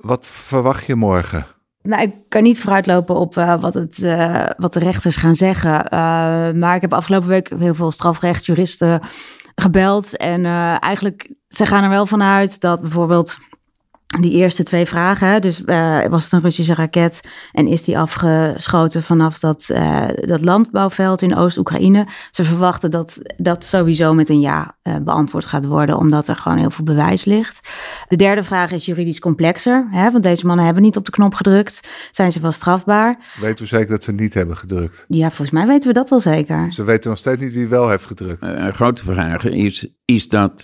wat 0.00 0.26
verwacht 0.26 0.86
je 0.86 0.94
morgen? 0.94 1.46
Nou, 1.82 2.02
ik 2.02 2.14
kan 2.28 2.42
niet 2.42 2.60
vooruitlopen 2.60 3.14
op 3.14 3.34
wat, 3.34 3.74
het, 3.74 3.98
wat 4.56 4.72
de 4.72 4.78
rechters 4.78 5.16
gaan 5.16 5.34
zeggen. 5.34 5.86
maar 6.58 6.74
ik 6.74 6.80
heb 6.80 6.92
afgelopen 6.92 7.28
week 7.28 7.52
heel 7.58 7.74
veel 7.74 7.90
strafrechtsjuristen 7.90 9.00
gebeld. 9.54 10.16
En 10.16 10.44
eigenlijk, 10.78 11.34
ze 11.48 11.66
gaan 11.66 11.82
er 11.82 11.90
wel 11.90 12.06
vanuit 12.06 12.60
dat 12.60 12.80
bijvoorbeeld 12.80 13.38
die 14.18 14.32
eerste 14.32 14.62
twee 14.62 14.86
vragen. 14.86 15.40
Dus 15.40 15.62
uh, 15.66 16.06
was 16.06 16.24
het 16.24 16.32
een 16.32 16.40
Russische 16.40 16.74
raket 16.74 17.20
en 17.52 17.66
is 17.66 17.82
die 17.82 17.98
afgeschoten 17.98 19.02
vanaf 19.02 19.38
dat, 19.38 19.68
uh, 19.72 20.04
dat 20.14 20.44
landbouwveld 20.44 21.22
in 21.22 21.36
Oost-Oekraïne? 21.36 22.06
Ze 22.30 22.44
verwachten 22.44 22.90
dat 22.90 23.18
dat 23.36 23.64
sowieso 23.64 24.14
met 24.14 24.28
een 24.28 24.40
ja 24.40 24.76
uh, 24.82 24.96
beantwoord 24.96 25.46
gaat 25.46 25.66
worden, 25.66 25.96
omdat 25.96 26.28
er 26.28 26.36
gewoon 26.36 26.58
heel 26.58 26.70
veel 26.70 26.84
bewijs 26.84 27.24
ligt. 27.24 27.68
De 28.10 28.16
derde 28.16 28.42
vraag 28.42 28.72
is 28.72 28.86
juridisch 28.86 29.18
complexer, 29.18 29.86
hè, 29.90 30.10
want 30.10 30.24
deze 30.24 30.46
mannen 30.46 30.64
hebben 30.64 30.82
niet 30.82 30.96
op 30.96 31.04
de 31.04 31.10
knop 31.10 31.34
gedrukt. 31.34 31.88
Zijn 32.10 32.32
ze 32.32 32.40
wel 32.40 32.52
strafbaar? 32.52 33.18
Weten 33.40 33.62
we 33.62 33.68
zeker 33.68 33.88
dat 33.88 34.04
ze 34.04 34.12
niet 34.12 34.34
hebben 34.34 34.56
gedrukt? 34.56 35.04
Ja, 35.08 35.26
volgens 35.26 35.50
mij 35.50 35.66
weten 35.66 35.88
we 35.88 35.94
dat 35.94 36.08
wel 36.10 36.20
zeker. 36.20 36.72
Ze 36.72 36.84
weten 36.84 37.10
nog 37.10 37.18
steeds 37.18 37.42
niet 37.42 37.52
wie 37.52 37.68
wel 37.68 37.88
heeft 37.88 38.06
gedrukt. 38.06 38.42
een 38.42 38.74
grote 38.74 39.04
vraag 39.04 39.44
is, 39.44 39.86
is 40.04 40.28
dat 40.28 40.62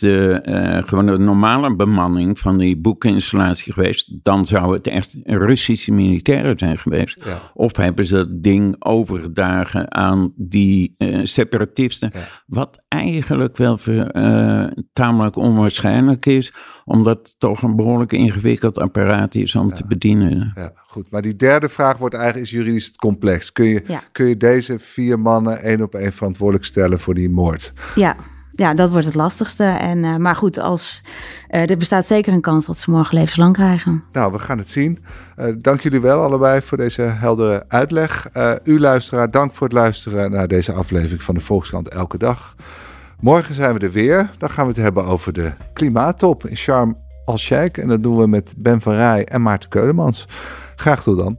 gewoon 0.87 1.07
de 1.07 1.19
normale 1.19 1.77
bemanning 1.77 2.39
van 2.39 2.59
die 2.59 2.81
boeken 2.81 3.23
geweest, 3.23 4.25
dan 4.25 4.47
zou 4.47 4.75
het 4.75 4.87
echt 4.87 5.17
Russische 5.23 5.93
militairen 5.93 6.59
zijn 6.59 6.79
geweest. 6.79 7.17
Of 7.55 7.77
hebben 7.77 8.07
ze 8.07 8.15
dat 8.15 8.43
ding 8.43 8.77
overgedragen 8.79 9.95
aan 9.95 10.33
die 10.37 10.95
uh, 10.99 11.21
separatisten, 11.23 12.13
wat 12.47 12.85
eigenlijk 13.03 13.57
wel 13.57 13.79
uh, 13.87 14.67
tamelijk 14.93 15.37
onwaarschijnlijk 15.37 16.27
is, 16.27 16.55
omdat 16.85 17.19
het 17.19 17.35
toch 17.39 17.63
een 17.63 17.77
behoorlijk 17.77 18.13
ingewikkeld 18.13 18.79
apparaat 18.79 19.35
is 19.35 19.55
om 19.55 19.73
te 19.73 19.87
bedienen. 19.87 20.53
Ja, 20.55 20.73
goed. 20.87 21.11
Maar 21.11 21.23
die 21.23 21.37
derde 21.37 21.69
vraag 21.69 21.97
wordt 21.97 22.15
eigenlijk 22.15 22.45
is 22.47 22.53
juridisch 22.53 22.97
complex. 22.97 23.53
Kun 23.53 23.67
je, 23.67 24.01
kun 24.13 24.27
je 24.27 24.37
deze 24.37 24.79
vier 24.79 25.21
mannen 25.21 25.63
één 25.63 25.83
op 25.83 25.95
één 25.95 26.13
verantwoordelijk 26.13 26.65
stellen 26.65 27.01
voor 27.01 27.15
die 27.15 27.31
moord? 27.31 27.73
Ja 27.95 28.17
ja, 28.57 28.75
dat 28.75 28.91
wordt 28.91 29.07
het 29.07 29.15
lastigste. 29.15 29.65
En, 29.65 29.99
uh, 29.99 30.17
maar 30.17 30.37
goed, 30.37 30.59
als, 30.59 31.03
uh, 31.51 31.71
er 31.71 31.77
bestaat 31.77 32.07
zeker 32.07 32.33
een 32.33 32.41
kans 32.41 32.67
dat 32.67 32.79
ze 32.79 32.91
morgen 32.91 33.19
levenslang 33.19 33.53
krijgen. 33.53 34.05
Nou, 34.13 34.33
we 34.33 34.39
gaan 34.39 34.59
het 34.59 34.69
zien. 34.69 35.05
Uh, 35.39 35.47
dank 35.59 35.81
jullie 35.81 36.01
wel 36.01 36.23
allebei 36.23 36.63
voor 36.63 36.79
deze 36.79 37.03
heldere 37.03 37.65
uitleg. 37.69 38.29
u 38.65 38.81
luisteraar, 38.81 39.31
dank 39.31 39.53
voor 39.55 39.67
het 39.67 39.77
luisteren 39.77 40.31
naar 40.31 40.49
deze 40.49 40.73
aflevering 40.73 41.23
van 41.23 41.35
de 41.35 41.41
Volkskrant 41.41 41.89
Elke 41.89 42.19
Dag. 42.19 42.55
Morgen 43.21 43.55
zijn 43.55 43.75
we 43.75 43.81
er 43.81 43.91
weer. 43.91 44.31
Dan 44.39 44.51
gaan 44.51 44.67
we 44.67 44.73
het 44.73 44.83
hebben 44.83 45.05
over 45.05 45.33
de 45.33 45.53
klimaattop 45.73 46.47
in 46.47 46.57
Sharm 46.57 46.97
el-Sheikh. 47.25 47.83
En 47.83 47.89
dat 47.89 48.03
doen 48.03 48.19
we 48.19 48.27
met 48.27 48.55
Ben 48.57 48.81
van 48.81 48.95
Rij 48.95 49.25
en 49.25 49.43
Maarten 49.43 49.71
Keulemans. 49.71 50.27
Graag 50.77 51.03
tot 51.03 51.19
dan. 51.19 51.39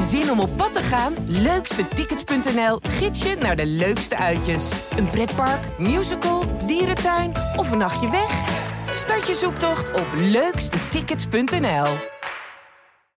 Zin 0.00 0.30
om 0.30 0.40
op 0.40 0.56
pad 0.56 0.72
te 0.72 0.80
gaan? 0.80 1.12
Leukstetickets.nl 1.26 2.78
gids 2.82 3.22
je 3.22 3.36
naar 3.40 3.56
de 3.56 3.66
leukste 3.66 4.16
uitjes. 4.16 4.90
Een 4.96 5.06
pretpark, 5.06 5.78
musical, 5.78 6.44
dierentuin 6.66 7.32
of 7.56 7.70
een 7.70 7.78
nachtje 7.78 8.10
weg? 8.10 8.58
Start 8.90 9.26
je 9.26 9.34
zoektocht 9.34 9.92
op 9.92 10.06
leukstetickets.nl. 10.16 12.19